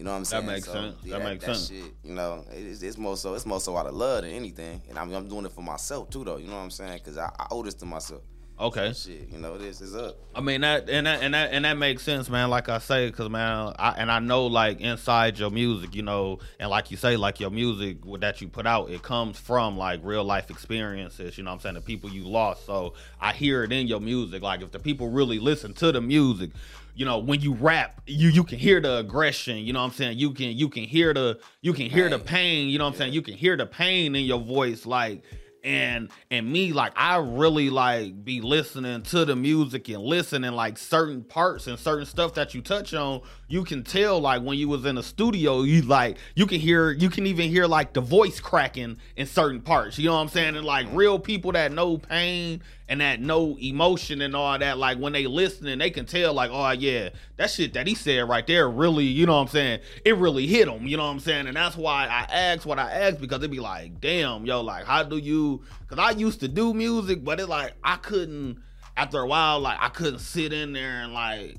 You 0.00 0.04
know 0.04 0.12
what 0.12 0.16
I'm 0.16 0.24
saying? 0.24 0.46
That 0.46 0.52
makes 0.52 0.66
sense. 0.66 0.96
That 1.04 1.22
makes 1.22 1.44
sense. 1.44 1.68
Shit, 1.68 1.92
you 2.02 2.14
know, 2.14 2.42
it's, 2.52 2.80
it's 2.80 2.96
more 2.96 3.18
so 3.18 3.34
it's 3.34 3.44
more 3.44 3.60
so 3.60 3.76
out 3.76 3.84
of 3.84 3.92
love 3.94 4.22
than 4.22 4.30
anything, 4.30 4.80
and 4.88 4.98
I'm, 4.98 5.12
I'm 5.12 5.28
doing 5.28 5.44
it 5.44 5.52
for 5.52 5.60
myself 5.60 6.08
too, 6.08 6.24
though. 6.24 6.38
You 6.38 6.46
know 6.46 6.56
what 6.56 6.62
I'm 6.62 6.70
saying? 6.70 7.00
Because 7.04 7.18
I, 7.18 7.30
I 7.38 7.48
owe 7.50 7.62
this 7.62 7.74
to 7.74 7.84
myself. 7.84 8.22
Okay 8.60 8.92
Shit, 8.92 9.28
you 9.32 9.38
know, 9.38 9.56
this 9.58 9.80
is 9.80 9.96
up. 9.96 10.16
I 10.34 10.40
mean 10.40 10.60
that 10.60 10.88
and 10.88 11.06
that 11.06 11.22
and 11.22 11.34
that 11.34 11.52
and 11.52 11.64
that 11.64 11.76
makes 11.76 12.02
sense, 12.02 12.28
man. 12.28 12.50
Like 12.50 12.68
I 12.68 12.78
say, 12.78 13.06
because 13.08 13.28
man, 13.28 13.74
I, 13.78 13.92
and 13.96 14.10
I 14.12 14.18
know 14.20 14.46
like 14.46 14.80
inside 14.80 15.38
your 15.38 15.50
music, 15.50 15.94
you 15.94 16.02
know, 16.02 16.38
and 16.58 16.70
like 16.70 16.90
you 16.90 16.96
say, 16.96 17.16
like 17.16 17.40
your 17.40 17.50
music 17.50 17.98
that 18.20 18.40
you 18.40 18.48
put 18.48 18.66
out, 18.66 18.90
it 18.90 19.02
comes 19.02 19.38
from 19.38 19.76
like 19.76 20.00
real 20.04 20.22
life 20.24 20.50
experiences. 20.50 21.36
You 21.38 21.44
know, 21.44 21.50
what 21.50 21.54
I'm 21.54 21.60
saying 21.60 21.74
the 21.76 21.80
people 21.80 22.10
you 22.10 22.24
lost. 22.24 22.66
So 22.66 22.94
I 23.20 23.32
hear 23.32 23.64
it 23.64 23.72
in 23.72 23.86
your 23.88 24.00
music. 24.00 24.42
Like 24.42 24.62
if 24.62 24.70
the 24.70 24.78
people 24.78 25.08
really 25.08 25.38
listen 25.38 25.72
to 25.74 25.90
the 25.90 26.00
music, 26.00 26.50
you 26.94 27.04
know, 27.04 27.18
when 27.18 27.40
you 27.40 27.54
rap, 27.54 28.00
you 28.06 28.28
you 28.28 28.44
can 28.44 28.58
hear 28.58 28.80
the 28.80 28.98
aggression. 28.98 29.56
You 29.58 29.72
know, 29.72 29.80
what 29.80 29.86
I'm 29.86 29.92
saying 29.92 30.18
you 30.18 30.32
can 30.32 30.56
you 30.56 30.68
can 30.68 30.84
hear 30.84 31.14
the 31.14 31.40
you 31.62 31.72
can 31.72 31.86
hear 31.86 32.08
the 32.08 32.18
Pain. 32.18 32.26
pain. 32.26 32.68
You 32.68 32.78
know, 32.78 32.84
what 32.84 32.92
I'm 32.92 32.98
saying 32.98 33.12
you 33.14 33.22
can 33.22 33.34
hear 33.34 33.56
the 33.56 33.66
pain 33.66 34.14
in 34.14 34.24
your 34.24 34.40
voice, 34.40 34.86
like 34.86 35.22
and 35.64 36.10
and 36.30 36.50
me 36.50 36.72
like 36.72 36.92
i 36.96 37.16
really 37.16 37.70
like 37.70 38.24
be 38.24 38.40
listening 38.40 39.02
to 39.02 39.24
the 39.24 39.36
music 39.36 39.88
and 39.88 40.02
listening 40.02 40.52
like 40.52 40.78
certain 40.78 41.22
parts 41.22 41.66
and 41.66 41.78
certain 41.78 42.06
stuff 42.06 42.34
that 42.34 42.54
you 42.54 42.60
touch 42.60 42.94
on 42.94 43.20
you 43.48 43.64
can 43.64 43.82
tell 43.82 44.20
like 44.20 44.42
when 44.42 44.56
you 44.56 44.68
was 44.68 44.84
in 44.84 44.96
a 44.98 45.02
studio 45.02 45.62
you 45.62 45.82
like 45.82 46.18
you 46.34 46.46
can 46.46 46.60
hear 46.60 46.90
you 46.92 47.10
can 47.10 47.26
even 47.26 47.48
hear 47.48 47.66
like 47.66 47.92
the 47.92 48.00
voice 48.00 48.40
cracking 48.40 48.96
in 49.16 49.26
certain 49.26 49.60
parts 49.60 49.98
you 49.98 50.06
know 50.06 50.14
what 50.14 50.20
i'm 50.20 50.28
saying? 50.28 50.56
And 50.56 50.64
like 50.64 50.86
real 50.92 51.18
people 51.18 51.52
that 51.52 51.72
know 51.72 51.98
pain 51.98 52.62
and 52.90 53.00
that 53.00 53.20
no 53.20 53.56
emotion 53.60 54.20
and 54.20 54.34
all 54.34 54.58
that 54.58 54.76
like 54.76 54.98
when 54.98 55.12
they 55.12 55.26
listening 55.26 55.78
they 55.78 55.90
can 55.90 56.04
tell 56.04 56.34
like 56.34 56.50
oh 56.52 56.70
yeah 56.72 57.08
that 57.36 57.48
shit 57.48 57.72
that 57.72 57.86
he 57.86 57.94
said 57.94 58.28
right 58.28 58.48
there 58.48 58.68
really 58.68 59.04
you 59.04 59.24
know 59.24 59.36
what 59.36 59.42
i'm 59.42 59.48
saying 59.48 59.80
it 60.04 60.16
really 60.16 60.46
hit 60.46 60.66
him 60.66 60.86
you 60.86 60.96
know 60.96 61.04
what 61.04 61.10
i'm 61.10 61.20
saying? 61.20 61.46
And 61.46 61.56
that's 61.56 61.76
why 61.76 62.06
i 62.06 62.26
asked 62.30 62.66
what 62.66 62.80
i 62.80 62.90
asked 62.90 63.20
because 63.20 63.38
it'd 63.38 63.52
be 63.52 63.60
like 63.60 64.00
damn 64.00 64.44
yo 64.44 64.60
like 64.60 64.84
how 64.84 65.04
do 65.04 65.16
you 65.16 65.62
because 65.88 66.04
i 66.04 66.10
used 66.10 66.40
to 66.40 66.48
do 66.48 66.74
music 66.74 67.24
but 67.24 67.38
it's 67.38 67.48
like 67.48 67.74
i 67.84 67.94
couldn't 67.96 68.58
after 68.96 69.20
a 69.20 69.26
while 69.26 69.60
like 69.60 69.78
i 69.80 69.88
couldn't 69.88 70.18
sit 70.18 70.52
in 70.52 70.72
there 70.72 71.02
and 71.02 71.14
like 71.14 71.56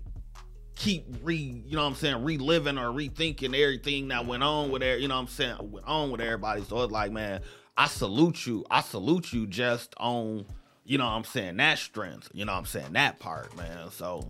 keep 0.76 1.06
re 1.22 1.36
you 1.36 1.76
know 1.76 1.84
what 1.84 1.90
I'm 1.90 1.96
saying 1.96 2.24
reliving 2.24 2.80
or 2.80 2.88
rethinking 2.88 3.56
everything 3.56 4.08
that 4.08 4.26
went 4.26 4.42
on 4.42 4.72
with 4.72 4.82
there 4.82 4.98
you 4.98 5.08
know 5.08 5.16
what 5.16 5.22
I'm 5.22 5.28
saying 5.28 5.72
went 5.72 5.86
on 5.86 6.10
with 6.10 6.22
everybody. 6.22 6.64
So 6.64 6.82
it's 6.82 6.92
like 6.92 7.12
man 7.12 7.42
I 7.78 7.86
salute 7.86 8.48
you 8.48 8.66
I 8.72 8.82
salute 8.82 9.32
you 9.32 9.46
just 9.46 9.94
on 9.98 10.46
you 10.92 10.98
know 10.98 11.06
what 11.06 11.12
I'm 11.12 11.24
saying? 11.24 11.56
That 11.56 11.80
strength 11.80 12.30
you 12.34 12.44
know 12.44 12.52
what 12.52 12.60
I'm 12.60 12.66
saying? 12.66 12.92
That 12.92 13.18
part 13.20 13.56
man. 13.56 13.92
So 13.92 14.30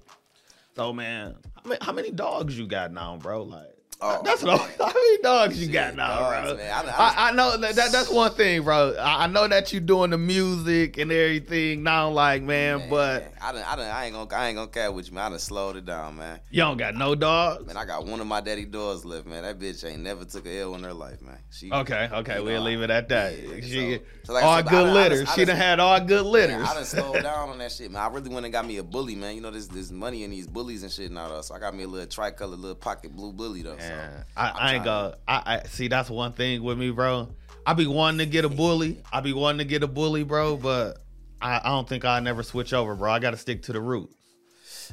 so 0.75 0.93
man 0.93 1.37
how 1.55 1.69
many, 1.69 1.83
how 1.83 1.91
many 1.91 2.11
dogs 2.11 2.55
you 2.55 2.67
got 2.67 2.93
now 2.93 3.17
bro? 3.17 3.41
Like 3.41 3.75
Oh, 4.03 4.21
that's 4.23 4.41
what 4.41 4.59
I'm, 4.59 4.67
how 4.79 4.87
many 4.87 5.17
dogs 5.21 5.59
you 5.59 5.65
Shit, 5.65 5.73
got 5.73 5.95
now, 5.95 6.17
dogs, 6.19 6.47
bro? 6.49 6.57
man. 6.57 6.71
I- 6.73 6.89
I- 6.91 6.91
I, 7.01 7.29
I 7.29 7.31
know 7.33 7.55
that, 7.57 7.75
that 7.75 7.91
that's 7.91 8.09
one 8.09 8.31
thing, 8.31 8.63
bro. 8.63 8.95
I, 8.99 9.25
I 9.25 9.27
know 9.27 9.47
that 9.47 9.71
you 9.73 9.79
doing 9.79 10.09
the 10.09 10.17
music 10.17 10.97
and 10.97 11.11
everything 11.11 11.83
now, 11.83 12.09
like 12.09 12.41
man, 12.41 12.79
Man, 12.79 12.89
but 12.89 13.31
I 13.41 13.51
done, 13.51 13.63
I 13.67 13.75
done, 13.75 13.87
I 13.91 14.05
ain't 14.05 14.13
gonna, 14.15 14.35
I 14.35 14.47
ain't 14.47 14.55
gonna 14.55 14.67
care 14.71 14.91
with 14.91 15.07
you, 15.09 15.13
man. 15.13 15.25
I 15.25 15.29
done 15.29 15.39
slowed 15.39 15.75
it 15.75 15.85
down, 15.85 16.17
man. 16.17 16.39
you 16.49 16.61
don't 16.61 16.77
got 16.77 16.95
no 16.95 17.13
dogs. 17.15 17.65
Man, 17.67 17.77
I 17.77 17.85
got 17.85 18.05
one 18.05 18.19
of 18.19 18.27
my 18.27 18.41
daddy 18.41 18.65
dogs 18.65 19.05
left, 19.05 19.27
man. 19.27 19.43
That 19.43 19.59
bitch 19.59 19.87
ain't 19.87 20.01
never 20.01 20.25
took 20.25 20.45
a 20.47 20.49
a 20.51 20.61
L 20.63 20.75
in 20.75 20.83
her 20.83 20.93
life, 20.93 21.21
man. 21.21 21.37
She 21.51 21.71
Okay, 21.71 22.09
okay, 22.11 22.39
we'll 22.41 22.55
know, 22.59 22.65
leave 22.65 22.81
it 22.81 22.89
at 22.89 23.07
that. 23.09 23.37
yeah, 23.37 23.55
she 23.61 23.95
so- 23.97 24.03
so 24.23 24.33
like 24.33 24.43
all 24.43 24.57
said, 24.57 24.67
good 24.69 24.93
litters. 24.93 25.33
she 25.33 25.45
done 25.45 25.57
had 25.57 25.79
all 25.79 25.99
good 25.99 26.25
litters. 26.25 26.57
Man, 26.57 26.65
I 26.65 26.73
done 26.75 26.85
slowed 26.85 27.23
down 27.23 27.49
on 27.49 27.57
that 27.59 27.71
shit, 27.71 27.89
man. 27.91 28.01
I 28.01 28.07
really 28.07 28.29
went 28.29 28.45
and 28.45 28.53
got 28.53 28.65
me 28.67 28.77
a 28.77 28.83
bully, 28.83 29.15
man. 29.15 29.35
You 29.35 29.41
know, 29.41 29.49
there's 29.51 29.67
there's 29.67 29.91
money 29.91 30.23
in 30.23 30.29
these 30.31 30.45
bullies 30.47 30.83
and 30.83 30.91
shit 30.91 31.11
now, 31.11 31.29
though. 31.29 31.41
So 31.41 31.55
I 31.55 31.59
got 31.59 31.75
me 31.75 31.83
a 31.83 31.87
little 31.87 32.07
tricolor, 32.07 32.55
little 32.55 32.75
pocket 32.75 33.15
blue 33.15 33.31
bully, 33.33 33.61
though. 33.63 33.75
Man, 33.77 33.90
So 33.91 34.23
I, 34.37 34.51
I'm 34.51 34.75
ain't 34.75 34.85
gonna. 34.85 35.17
I, 35.27 35.41
I 35.45 35.67
see. 35.67 35.87
That's 35.87 36.09
one 36.09 36.33
thing 36.33 36.63
with 36.63 36.77
me, 36.77 36.91
bro. 36.91 37.29
I 37.65 37.73
be 37.73 37.87
wanting 37.87 38.19
to 38.19 38.25
get 38.25 38.45
a 38.45 38.49
bully. 38.49 39.01
I 39.11 39.21
be 39.21 39.33
wanting 39.33 39.59
to 39.59 39.65
get 39.65 39.83
a 39.83 39.87
bully, 39.87 40.23
bro. 40.23 40.57
But 40.57 40.97
I, 41.41 41.59
I 41.63 41.69
don't 41.69 41.87
think 41.87 42.05
I'll 42.05 42.21
never 42.21 42.43
switch 42.43 42.73
over, 42.73 42.95
bro. 42.95 43.11
I 43.11 43.19
gotta 43.19 43.37
stick 43.37 43.63
to 43.63 43.73
the 43.73 43.81
roots. 43.81 44.15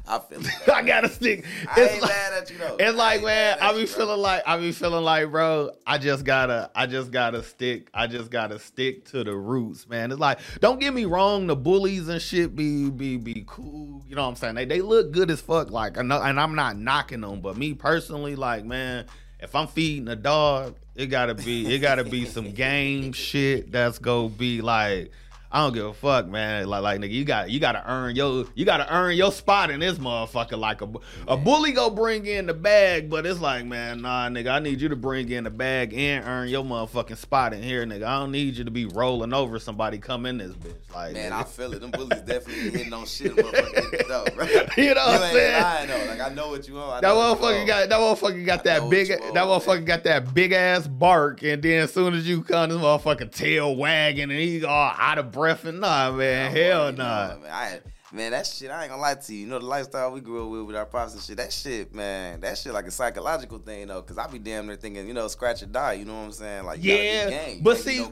I 0.07 0.19
feel 0.19 0.41
it. 0.41 0.69
I 0.69 0.83
gotta 0.83 1.09
stick. 1.09 1.45
I 1.69 1.81
It's 1.81 1.93
ain't 1.95 2.03
like, 2.03 2.11
mad 2.11 2.33
at 2.35 2.51
you 2.51 2.59
though. 2.59 2.77
it's 2.79 2.97
like 2.97 3.23
man, 3.23 3.59
I 3.61 3.73
be 3.73 3.85
bro. 3.85 3.87
feeling 3.87 4.21
like 4.21 4.43
I 4.47 4.57
be 4.59 4.73
feeling 4.73 5.05
like, 5.05 5.31
bro. 5.31 5.71
I 5.87 5.99
just 5.99 6.25
gotta, 6.25 6.71
I 6.75 6.87
just 6.87 7.11
gotta 7.11 7.43
stick. 7.43 7.89
I 7.93 8.07
just 8.07 8.31
gotta 8.31 8.59
stick 8.59 9.05
to 9.07 9.25
the 9.25 9.35
roots, 9.35 9.89
man. 9.89 10.11
It's 10.13 10.21
like, 10.21 10.39
don't 10.61 10.79
get 10.81 10.95
me 10.95 11.05
wrong, 11.05 11.47
the 11.47 11.57
bullies 11.57 12.09
and 12.09 12.21
shit 12.23 12.55
be 12.55 12.91
be 12.91 13.17
be 13.17 13.45
cool. 13.47 14.03
You 14.09 14.15
know 14.17 14.23
what 14.23 14.29
I'm 14.29 14.37
saying? 14.37 14.55
They 14.55 14.65
they 14.65 14.81
look 14.81 15.11
good 15.13 15.31
as 15.31 15.41
fuck. 15.41 15.71
Like, 15.71 15.99
I 15.99 16.03
know, 16.03 16.21
and 16.23 16.39
I'm 16.39 16.55
not 16.55 16.77
knocking 16.79 17.21
them, 17.23 17.41
but 17.41 17.57
me 17.57 17.75
personally, 17.75 18.37
like, 18.37 18.65
man, 18.65 19.07
if 19.41 19.55
I'm 19.55 19.67
feeding 19.67 20.09
a 20.09 20.17
dog, 20.17 20.77
it 20.95 21.07
gotta 21.07 21.35
be, 21.35 21.73
it 21.75 21.79
gotta 21.81 22.05
be 22.05 22.25
some 22.25 22.53
game 22.53 23.13
shit 23.13 23.71
that's 23.73 23.99
gonna 23.99 24.29
be 24.29 24.61
like. 24.63 25.11
I 25.51 25.63
don't 25.63 25.73
give 25.73 25.87
a 25.87 25.95
fuck, 25.95 26.29
man. 26.29 26.67
Like, 26.67 26.83
like 26.83 27.01
nigga, 27.01 27.11
you 27.11 27.25
got 27.25 27.49
you 27.51 27.59
got 27.59 27.73
to 27.73 27.91
earn 27.91 28.15
your 28.15 28.45
you 28.55 28.67
got 28.67 28.79
to 28.79 28.95
earn 28.95 29.17
your 29.17 29.33
spot 29.33 29.71
in 29.71 29.81
this 29.81 29.97
motherfucker. 29.99 30.59
Like 30.59 30.83
a 30.83 30.89
a 31.27 31.39
bully 31.39 31.73
go 31.73 31.89
bring 31.89 32.27
in 32.27 32.47
the 32.47 32.53
bag, 32.53 33.09
but 33.09 33.25
it's 33.25 33.41
like, 33.41 33.65
man, 33.65 34.03
nah, 34.03 34.29
nigga, 34.29 34.51
I 34.51 34.59
need 34.59 34.81
you 34.83 34.91
to 34.91 34.97
bring 34.97 35.31
in 35.31 35.45
the 35.45 35.51
bag 35.51 35.95
and 35.95 36.23
earn 36.27 36.49
your 36.49 36.65
motherfucking 36.65 37.17
spot 37.17 37.55
in 37.55 37.63
here, 37.63 37.87
nigga. 37.87 38.05
I 38.05 38.19
don't 38.21 38.31
need 38.31 38.57
you 38.57 38.65
to 38.65 38.71
be 38.71 38.85
rolling 38.85 39.33
over 39.33 39.59
somebody 39.59 39.97
come 39.97 40.27
in 40.27 40.37
this 40.37 40.53
bitch. 40.53 40.95
Like, 40.95 41.15
Man, 41.15 41.33
nigga. 41.33 41.41
I 41.41 41.45
feel 41.45 41.73
it. 41.73 41.81
Them 41.81 41.93
bullies 41.93 42.21
definitely 42.27 42.71
hitting 42.71 42.93
on 42.93 43.07
shit. 43.07 43.35
Motherfucker, 43.35 44.35
bro. 44.37 44.47
You 44.85 44.95
know 44.95 45.07
what 45.07 45.23
I'm 45.23 45.33
saying? 45.33 45.63
lying 45.63 45.89
though. 45.89 46.05
Like 46.11 46.21
I 46.21 46.35
know 46.35 46.49
what 46.51 46.69
you 46.69 46.75
want. 46.75 46.91
I 46.91 47.01
That 47.01 47.09
know 47.09 47.17
what 47.17 47.39
you 47.39 47.47
motherfucker 47.47 47.67
got 47.67 47.89
that 47.89 47.99
motherfucker 47.99 48.45
got 48.47 48.65
that 48.65 48.91
big 48.91 49.09
that 49.09 49.33
motherfucker 49.33 49.85
got 49.87 50.05
that 50.05 50.35
big 50.35 50.53
ass 50.53 50.87
bark, 50.87 51.43
and 51.43 51.63
then 51.63 51.85
as 51.85 51.93
soon 51.95 52.13
as 52.13 52.29
you 52.29 52.43
come, 52.43 52.69
this 52.69 52.79
motherfucker 52.79 53.31
tail 53.33 53.75
wagging, 53.77 54.25
and 54.25 54.33
he 54.33 54.63
all 54.63 54.93
out 54.99 55.17
of 55.17 55.33
breath 55.39 55.65
and 55.65 55.81
nah, 55.81 56.11
man, 56.13 56.51
hell 56.55 56.91
You 56.91 56.97
know, 56.99 57.05
nah. 57.05 57.37
Man, 57.41 57.51
I, 57.51 57.81
man, 58.13 58.31
that 58.33 58.47
shit, 58.47 58.71
I 58.71 58.83
ain't 58.83 58.91
gonna 58.91 59.01
lie 59.01 59.15
to 59.15 59.35
you. 59.35 59.41
You 59.43 59.47
know, 59.47 59.59
the 59.61 59.65
lifestyle 59.67 60.11
we 60.13 60.21
grew 60.21 60.45
up 60.45 60.51
with 60.51 60.63
with 60.63 60.77
our 60.77 60.85
pops 60.87 61.15
and 61.15 61.23
shit, 61.23 61.37
that 61.37 61.53
shit, 61.53 61.95
man, 61.95 62.41
that 62.41 62.59
shit 62.59 62.73
like 62.73 62.87
a 62.87 62.91
psychological 62.91 63.59
thing, 63.59 63.87
though. 63.87 64.03
Cause 64.03 64.19
I 64.19 64.27
be 64.27 64.39
damn 64.39 64.67
near 64.67 64.77
thinking, 64.77 65.07
you 65.07 65.15
know, 65.15 65.29
scratch 65.29 65.63
or 65.63 65.67
die. 65.67 65.95
You 65.95 66.05
know 66.05 66.15
what 66.15 66.25
I'm 66.25 66.33
saying? 66.33 66.65
Like, 66.65 66.83
you 66.83 66.93
Yeah. 66.93 67.55
But 67.63 67.79
see- 67.79 68.05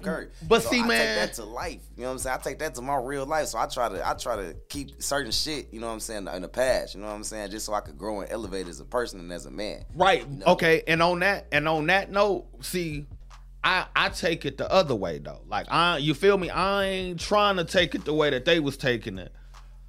but 0.49 0.63
So 0.63 0.71
see, 0.71 0.81
I 0.83 0.87
man- 0.87 0.99
take 1.07 1.17
that 1.29 1.35
to 1.35 1.45
life. 1.45 1.83
You 1.97 2.03
know 2.03 2.09
what 2.09 2.13
I'm 2.13 2.19
saying? 2.21 2.39
I 2.39 2.43
take 2.43 2.59
that 2.61 2.75
to 2.77 2.83
my 2.83 2.97
real 2.97 3.27
life. 3.27 3.49
So 3.49 3.59
I 3.59 3.67
try 3.67 3.89
to, 3.89 4.09
I 4.09 4.15
try 4.15 4.37
to 4.37 4.55
keep 4.69 5.03
certain 5.03 5.33
shit, 5.33 5.73
you 5.73 5.81
know 5.81 5.89
what 5.89 5.95
I'm 5.95 6.01
saying, 6.01 6.29
in 6.33 6.43
the 6.43 6.49
past. 6.49 6.95
You 6.95 7.01
know 7.01 7.09
what 7.09 7.15
I'm 7.15 7.25
saying? 7.25 7.51
Just 7.51 7.67
so 7.67 7.75
I 7.75 7.81
could 7.81 7.99
grow 7.99 8.21
and 8.21 8.31
elevate 8.31 8.69
as 8.69 8.81
a 8.81 8.85
person 8.85 9.19
and 9.21 9.33
as 9.33 9.47
a 9.47 9.51
man. 9.51 9.85
Right. 9.95 10.31
know? 10.31 10.47
Okay. 10.53 10.83
And 10.87 11.03
on 11.03 11.21
that 11.21 11.47
and 11.51 11.67
on 11.69 11.87
that 11.89 12.11
note, 12.11 12.47
see, 12.65 13.07
I 13.67 13.87
I 13.97 14.09
take 14.11 14.47
it 14.47 14.59
the 14.59 14.71
other 14.71 14.95
way 14.95 15.19
though. 15.19 15.41
Like 15.49 15.67
I, 15.69 15.99
you 15.99 16.15
feel 16.15 16.39
me? 16.39 16.49
I 16.51 16.85
ain't 16.85 17.21
trying 17.21 17.57
to 17.57 17.65
take 17.65 17.97
it 17.97 18.05
the 18.05 18.15
way 18.15 18.31
that 18.31 18.45
they 18.45 18.61
was 18.61 18.77
taking 18.77 19.19
it. 19.19 19.33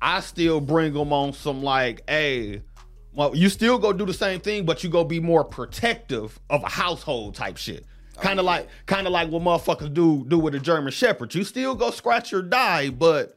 I 0.01 0.22
still 0.22 0.60
bring 0.60 0.93
them 0.93 1.13
on 1.13 1.34
some 1.34 1.62
like, 1.62 2.01
hey, 2.10 2.63
well, 3.13 3.36
you 3.36 3.50
still 3.50 3.77
go 3.77 3.93
do 3.93 4.05
the 4.05 4.15
same 4.15 4.39
thing, 4.39 4.65
but 4.65 4.84
you 4.84 4.89
go 4.89 5.03
be 5.03 5.19
more 5.19 5.43
protective 5.43 6.39
of 6.50 6.63
a 6.63 6.69
household 6.69 7.36
type 7.36 7.57
shit. 7.57 7.86
Oh, 8.17 8.22
kind 8.22 8.39
of 8.39 8.46
yeah. 8.46 8.51
like, 8.51 8.69
kind 8.88 9.05
of 9.05 9.13
like 9.13 9.29
what 9.29 9.43
motherfuckers 9.43 9.93
do 9.93 10.25
do 10.27 10.39
with 10.39 10.55
a 10.55 10.60
German 10.60 10.91
Shepherd. 10.91 11.36
You 11.36 11.43
still 11.43 11.75
go 11.75 11.91
scratch 11.91 12.34
or 12.34 12.41
die, 12.41 12.89
but 12.89 13.37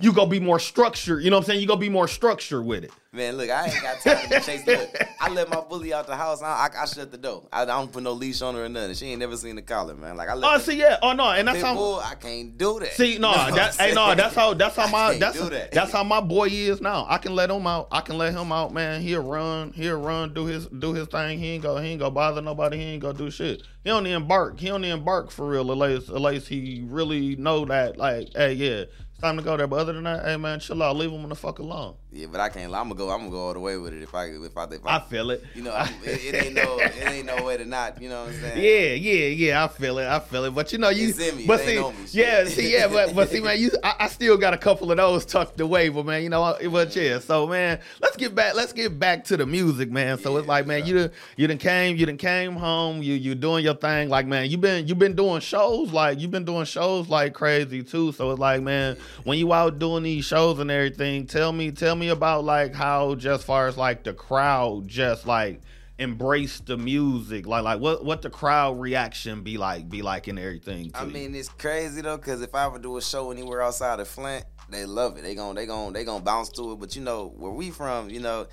you 0.00 0.12
go 0.12 0.26
be 0.26 0.40
more 0.40 0.58
structured. 0.58 1.22
You 1.22 1.30
know 1.30 1.36
what 1.36 1.44
I'm 1.44 1.46
saying? 1.46 1.60
You 1.60 1.66
go 1.66 1.76
be 1.76 1.88
more 1.88 2.08
structured 2.08 2.64
with 2.64 2.84
it. 2.84 2.90
Man, 3.12 3.36
look, 3.38 3.48
I 3.48 3.64
ain't 3.66 3.82
got 3.82 4.00
time 4.00 4.28
to 4.28 4.40
chase. 4.40 4.66
Look, 4.66 4.90
I 5.20 5.30
let 5.30 5.48
my 5.48 5.60
bully 5.62 5.94
out 5.94 6.06
the 6.06 6.16
house. 6.16 6.42
I, 6.42 6.68
I, 6.68 6.82
I 6.82 6.84
shut 6.84 7.10
the 7.10 7.16
door. 7.16 7.48
I, 7.50 7.62
I 7.62 7.64
don't 7.64 7.90
put 7.90 8.02
no 8.02 8.12
leash 8.12 8.42
on 8.42 8.54
her 8.56 8.66
or 8.66 8.68
nothing. 8.68 8.94
She 8.94 9.06
ain't 9.06 9.20
never 9.20 9.36
seen 9.38 9.56
the 9.56 9.62
collar, 9.62 9.94
man. 9.94 10.18
Like 10.18 10.28
I 10.28 10.34
let 10.34 10.54
Oh, 10.54 10.58
see, 10.58 10.76
yeah. 10.76 10.98
Oh 11.02 11.12
no, 11.12 11.30
and 11.30 11.48
that's 11.48 11.62
how. 11.62 11.74
bull, 11.74 11.98
I 12.00 12.14
can't 12.14 12.58
do 12.58 12.78
that. 12.80 12.92
See, 12.92 13.16
no, 13.18 13.30
You 13.46 13.50
know 13.50 13.56
that 13.56 13.74
hey, 13.76 13.94
no, 13.94 14.14
that's 14.14 14.34
how 14.34 14.52
that's 14.52 14.76
how 14.76 14.88
my 14.88 15.16
that's 15.16 15.38
that. 15.48 15.72
that's 15.72 15.92
how 15.92 16.04
my 16.04 16.20
boy 16.20 16.48
is 16.48 16.82
now. 16.82 17.06
I 17.08 17.16
can 17.16 17.34
let 17.34 17.50
him 17.50 17.66
out. 17.66 17.88
I 17.90 18.02
can 18.02 18.18
let 18.18 18.34
him 18.34 18.52
out, 18.52 18.74
man. 18.74 19.00
He'll 19.00 19.22
run, 19.22 19.72
he'll 19.72 20.00
run, 20.00 20.34
do 20.34 20.44
his 20.44 20.66
do 20.66 20.92
his 20.92 21.08
thing. 21.08 21.38
He 21.38 21.52
ain't 21.52 21.62
go, 21.62 21.78
he 21.78 21.88
ain't 21.90 22.00
go 22.00 22.10
bother 22.10 22.42
nobody. 22.42 22.76
He 22.76 22.82
ain't 22.84 23.02
go 23.02 23.14
do 23.14 23.30
shit. 23.30 23.62
He 23.82 23.88
don't 23.90 24.06
even 24.06 24.26
bark. 24.28 24.60
He 24.60 24.66
don't 24.68 24.84
even 24.84 25.04
bark 25.04 25.30
for 25.30 25.48
real. 25.48 25.70
Unless 25.72 26.08
unless 26.08 26.46
he 26.46 26.84
really 26.86 27.34
know 27.36 27.64
that, 27.64 27.96
like, 27.96 28.28
hey, 28.34 28.52
yeah, 28.52 28.84
it's 29.16 29.22
time 29.22 29.38
to 29.38 29.42
go 29.42 29.56
there. 29.56 29.66
But 29.66 29.78
other 29.78 29.94
than 29.94 30.04
that, 30.04 30.26
hey 30.26 30.36
man, 30.36 30.60
chill 30.60 30.82
out. 30.82 30.94
Leave 30.96 31.10
him 31.10 31.26
the 31.26 31.34
fuck 31.34 31.58
alone. 31.58 31.94
Yeah, 32.16 32.28
but 32.32 32.40
I 32.40 32.48
can't. 32.48 32.72
I'm 32.72 32.88
gonna 32.88 32.94
go. 32.94 33.10
I'm 33.10 33.18
gonna 33.18 33.30
go 33.30 33.46
all 33.48 33.52
the 33.52 33.60
way 33.60 33.76
with 33.76 33.92
it. 33.92 34.02
If 34.02 34.14
I 34.14 34.24
if 34.24 34.56
I 34.56 34.64
if 34.64 34.86
I, 34.86 34.96
I 34.96 35.00
feel 35.00 35.30
it. 35.30 35.44
you 35.54 35.62
know, 35.62 35.76
it, 36.02 36.34
it 36.34 36.46
ain't 36.46 36.54
no 36.54 36.78
it 36.78 36.94
ain't 37.06 37.26
no 37.26 37.44
way 37.44 37.58
to 37.58 37.66
not. 37.66 38.00
You 38.00 38.08
know 38.08 38.24
what 38.24 38.32
I'm 38.32 38.40
saying? 38.40 38.62
Yeah, 38.62 38.94
yeah, 38.94 39.26
yeah. 39.26 39.64
I 39.64 39.68
feel 39.68 39.98
it. 39.98 40.06
I 40.06 40.18
feel 40.20 40.44
it. 40.46 40.54
But 40.54 40.72
you 40.72 40.78
know, 40.78 40.88
you. 40.88 41.14
Me. 41.14 41.44
But 41.46 41.60
see, 41.60 41.78
me. 41.78 41.92
yeah, 42.12 42.46
see, 42.46 42.72
yeah, 42.72 42.88
but 42.88 43.14
but 43.14 43.28
see, 43.28 43.40
man, 43.40 43.60
you. 43.60 43.70
I, 43.84 43.96
I 44.00 44.08
still 44.08 44.38
got 44.38 44.54
a 44.54 44.58
couple 44.58 44.90
of 44.90 44.96
those 44.96 45.26
tucked 45.26 45.60
away, 45.60 45.90
but 45.90 46.06
man, 46.06 46.22
you 46.22 46.30
know, 46.30 46.56
was 46.62 46.96
yeah. 46.96 47.18
So 47.18 47.46
man, 47.46 47.80
let's 48.00 48.16
get 48.16 48.34
back. 48.34 48.54
Let's 48.54 48.72
get 48.72 48.98
back 48.98 49.24
to 49.24 49.36
the 49.36 49.44
music, 49.44 49.90
man. 49.90 50.16
So 50.16 50.38
it's 50.38 50.48
like, 50.48 50.66
man, 50.66 50.86
you 50.86 50.94
done, 50.94 51.10
you 51.36 51.46
done 51.46 51.58
came, 51.58 51.98
you 51.98 52.06
done 52.06 52.16
came 52.16 52.56
home. 52.56 53.02
You 53.02 53.12
you 53.12 53.34
doing 53.34 53.62
your 53.62 53.74
thing, 53.74 54.08
like 54.08 54.26
man. 54.26 54.48
You 54.48 54.56
been 54.56 54.88
you 54.88 54.94
been 54.94 55.14
doing 55.14 55.40
shows, 55.40 55.92
like 55.92 56.18
you've 56.18 56.30
been 56.30 56.46
doing 56.46 56.64
shows 56.64 57.10
like 57.10 57.34
crazy 57.34 57.82
too. 57.82 58.12
So 58.12 58.30
it's 58.30 58.40
like, 58.40 58.62
man, 58.62 58.96
when 59.24 59.38
you 59.38 59.52
out 59.52 59.78
doing 59.78 60.04
these 60.04 60.24
shows 60.24 60.58
and 60.60 60.70
everything, 60.70 61.26
tell 61.26 61.52
me 61.52 61.70
tell 61.72 61.94
me 61.94 62.05
about 62.08 62.44
like 62.44 62.74
how 62.74 63.14
just 63.14 63.44
far 63.44 63.66
as 63.68 63.76
like 63.76 64.04
the 64.04 64.12
crowd 64.12 64.86
just 64.88 65.26
like 65.26 65.60
embrace 65.98 66.60
the 66.60 66.76
music 66.76 67.46
like 67.46 67.64
like 67.64 67.80
what 67.80 68.04
what 68.04 68.20
the 68.20 68.28
crowd 68.28 68.78
reaction 68.78 69.42
be 69.42 69.56
like 69.56 69.88
be 69.88 70.02
like 70.02 70.28
and 70.28 70.38
everything 70.38 70.90
to 70.90 70.98
I 70.98 71.04
you? 71.04 71.10
mean, 71.10 71.34
it's 71.34 71.48
crazy 71.48 72.02
though, 72.02 72.18
cause 72.18 72.42
if 72.42 72.54
I 72.54 72.66
ever 72.66 72.78
do 72.78 72.96
a 72.98 73.02
show 73.02 73.30
anywhere 73.30 73.62
outside 73.62 73.98
of 74.00 74.06
Flint, 74.08 74.44
they 74.68 74.84
love 74.84 75.16
it. 75.16 75.22
They 75.22 75.34
gon' 75.34 75.54
they 75.54 75.64
gon' 75.64 75.92
they 75.92 76.04
gon' 76.04 76.22
bounce 76.22 76.50
to 76.50 76.72
it. 76.72 76.80
But 76.80 76.96
you 76.96 77.02
know 77.02 77.32
where 77.36 77.52
we 77.52 77.70
from, 77.70 78.10
you 78.10 78.20
know. 78.20 78.46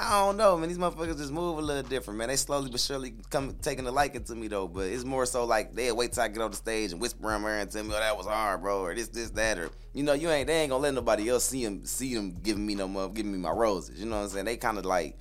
I 0.00 0.24
don't 0.24 0.36
know, 0.36 0.56
man. 0.56 0.68
These 0.68 0.78
motherfuckers 0.78 1.18
just 1.18 1.32
move 1.32 1.58
a 1.58 1.60
little 1.60 1.82
different, 1.82 2.18
man. 2.18 2.28
They 2.28 2.36
slowly 2.36 2.70
but 2.70 2.78
surely 2.78 3.14
come 3.30 3.56
taking 3.60 3.84
a 3.88 3.90
liking 3.90 4.22
to 4.24 4.34
me 4.36 4.46
though. 4.46 4.68
But 4.68 4.86
it's 4.86 5.02
more 5.02 5.26
so 5.26 5.44
like 5.44 5.74
they 5.74 5.90
wait 5.90 6.12
till 6.12 6.22
I 6.22 6.28
get 6.28 6.40
on 6.40 6.52
the 6.52 6.56
stage 6.56 6.92
and 6.92 7.00
whisper 7.00 7.34
in 7.34 7.42
my 7.42 7.48
ear 7.48 7.58
and 7.58 7.70
tell 7.70 7.82
me, 7.82 7.90
"Oh, 7.92 7.98
that 7.98 8.16
was 8.16 8.26
hard, 8.26 8.62
bro," 8.62 8.80
or 8.80 8.94
this, 8.94 9.08
this, 9.08 9.30
that, 9.30 9.58
or 9.58 9.70
you 9.94 10.04
know, 10.04 10.12
you 10.12 10.30
ain't 10.30 10.46
they 10.46 10.60
ain't 10.60 10.70
gonna 10.70 10.82
let 10.82 10.94
nobody 10.94 11.28
else 11.28 11.44
see 11.44 11.64
them 11.64 11.84
see 11.84 12.14
them 12.14 12.30
giving 12.30 12.64
me 12.64 12.76
no 12.76 12.86
more, 12.86 13.08
giving 13.10 13.32
me 13.32 13.38
my 13.38 13.50
roses. 13.50 13.98
You 13.98 14.06
know 14.06 14.18
what 14.18 14.22
I'm 14.22 14.28
saying? 14.28 14.44
They 14.44 14.56
kind 14.56 14.78
of 14.78 14.84
like, 14.84 15.18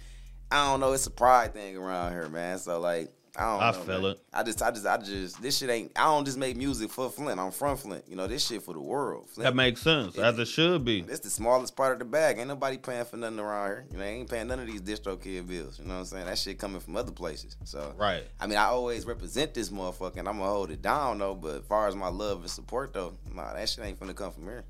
I 0.51 0.69
don't 0.69 0.79
know. 0.79 0.93
It's 0.93 1.07
a 1.07 1.12
pride 1.12 1.55
thing 1.55 1.75
around 1.75 2.12
here, 2.12 2.29
man. 2.29 2.60
So 2.60 2.79
like, 2.79 3.12
I 3.38 3.44
don't. 3.44 3.62
I 3.62 3.72
know, 3.72 3.77
feel 3.77 4.01
man. 4.01 4.12
it. 4.12 4.20
I 4.34 4.44
just, 4.44 4.62
I 4.62 4.72
just, 4.72 4.86
I 4.86 4.98
just. 4.98 5.41
This 5.41 5.58
shit 5.58 5.70
ain't. 5.70 5.91
I 5.96 6.06
don't 6.06 6.25
just 6.25 6.38
make 6.38 6.58
music 6.58 6.89
for 6.89 7.10
Flint. 7.10 7.39
I'm 7.39 7.51
from 7.51 7.77
Flint. 7.77 8.06
You 8.08 8.15
know, 8.15 8.25
this 8.27 8.48
shit 8.48 8.63
for 8.63 8.74
the 8.74 8.79
world. 8.79 9.29
Flint, 9.29 9.46
that 9.46 9.56
makes 9.56 9.82
sense 9.82 10.17
as 10.17 10.39
it 10.39 10.48
should 10.48 10.84
be 10.84 11.01
this 11.01 11.20
the 11.20 11.29
smallest 11.29 11.75
part 11.75 11.94
of 11.94 12.00
the 12.00 12.06
bag. 12.06 12.39
Ain't 12.39 12.48
nobody 12.48 12.77
paying 12.77 13.06
for 13.06 13.17
nothing 13.17 13.39
around 13.39 13.67
here. 13.67 13.86
You 13.91 13.98
know, 13.98 14.03
ain't 14.03 14.29
paying 14.29 14.48
none 14.48 14.60
of 14.60 14.67
these 14.67 14.82
DistroKid 14.82 15.48
bills. 15.48 15.79
You 15.79 15.86
know 15.86 15.96
what 15.96 16.00
I'm 16.00 16.06
saying? 16.06 16.25
That 16.25 16.38
shit 16.38 16.58
coming 16.58 16.79
from 16.79 16.96
other 16.96 17.12
places. 17.12 17.56
So 17.63 17.94
right 17.98 18.24
I 18.39 18.48
mean, 18.48 18.58
I 18.58 18.65
always 18.65 19.06
represent 19.06 19.53
this 19.53 19.70
motherfucker, 19.70 20.17
and 20.17 20.27
I'm 20.27 20.38
gonna 20.38 20.50
hold 20.50 20.72
it 20.72 20.82
down 20.82 21.20
though. 21.20 21.36
But 21.36 21.56
as 21.58 21.65
far 21.65 21.88
as 21.88 21.96
my 21.96 22.10
love 22.10 22.41
and 22.41 22.50
support 22.50 22.94
though, 22.94 23.17
nah, 23.34 23.53
that 23.53 23.70
shit 23.70 23.86
ain't 23.86 24.00
finna 24.00 24.15
come 24.15 24.32
from 24.32 24.44
here. 24.46 24.63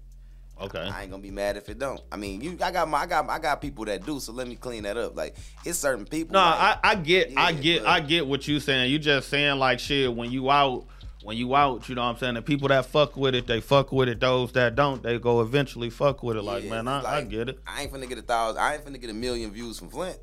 Okay 0.61 0.79
I 0.93 1.01
ain't 1.03 1.11
gonna 1.11 1.21
be 1.23 1.31
mad 1.31 1.57
if 1.57 1.69
it 1.69 1.79
don't. 1.79 2.01
I 2.11 2.17
mean, 2.17 2.41
you, 2.41 2.57
I 2.63 2.71
got 2.71 2.87
my, 2.89 2.99
I 2.99 3.05
got, 3.05 3.29
I 3.29 3.39
got 3.39 3.61
people 3.61 3.85
that 3.85 4.05
do. 4.05 4.19
So 4.19 4.31
let 4.31 4.47
me 4.47 4.55
clean 4.55 4.83
that 4.83 4.97
up. 4.97 5.15
Like 5.15 5.35
it's 5.65 5.77
certain 5.79 6.05
people. 6.05 6.33
no 6.33 6.39
like, 6.39 6.55
I, 6.59 6.79
I 6.83 6.95
get 6.95 7.33
i 7.37 7.51
get 7.51 7.83
but- 7.83 7.89
i 7.89 7.99
get 7.99 8.25
what 8.27 8.47
you 8.47 8.59
saying 8.59 8.91
you 8.91 8.99
just 8.99 9.29
saying 9.29 9.59
like 9.59 9.79
shit 9.79 10.13
when 10.13 10.31
you 10.31 10.49
out 10.49 10.85
when 11.23 11.35
you 11.35 11.55
out 11.55 11.89
you 11.89 11.95
know 11.95 12.03
what 12.03 12.09
i'm 12.09 12.17
saying 12.17 12.35
the 12.35 12.41
people 12.41 12.67
that 12.69 12.85
fuck 12.85 13.17
with 13.17 13.35
it 13.35 13.47
they 13.47 13.59
fuck 13.59 13.91
with 13.91 14.07
it 14.07 14.19
those 14.19 14.51
that 14.53 14.75
don't 14.75 15.03
they 15.03 15.17
go 15.19 15.41
eventually 15.41 15.89
fuck 15.89 16.23
with 16.23 16.37
it 16.37 16.41
like 16.41 16.63
Yeah, 16.63 16.69
man 16.69 16.87
I, 16.87 16.99
it's 16.99 17.07
I 17.07 17.21
get 17.23 17.49
it 17.49 17.59
I 17.67 17.81
ain't 17.83 17.91
finna 17.91 18.07
get 18.07 18.17
a 18.17 18.21
thousand. 18.21 18.61
I 18.61 18.75
ain't 18.75 18.85
finna 18.85 19.01
get 19.01 19.09
a 19.09 19.13
million 19.13 19.51
views 19.51 19.77
from 19.79 19.89
Flint. 19.89 20.17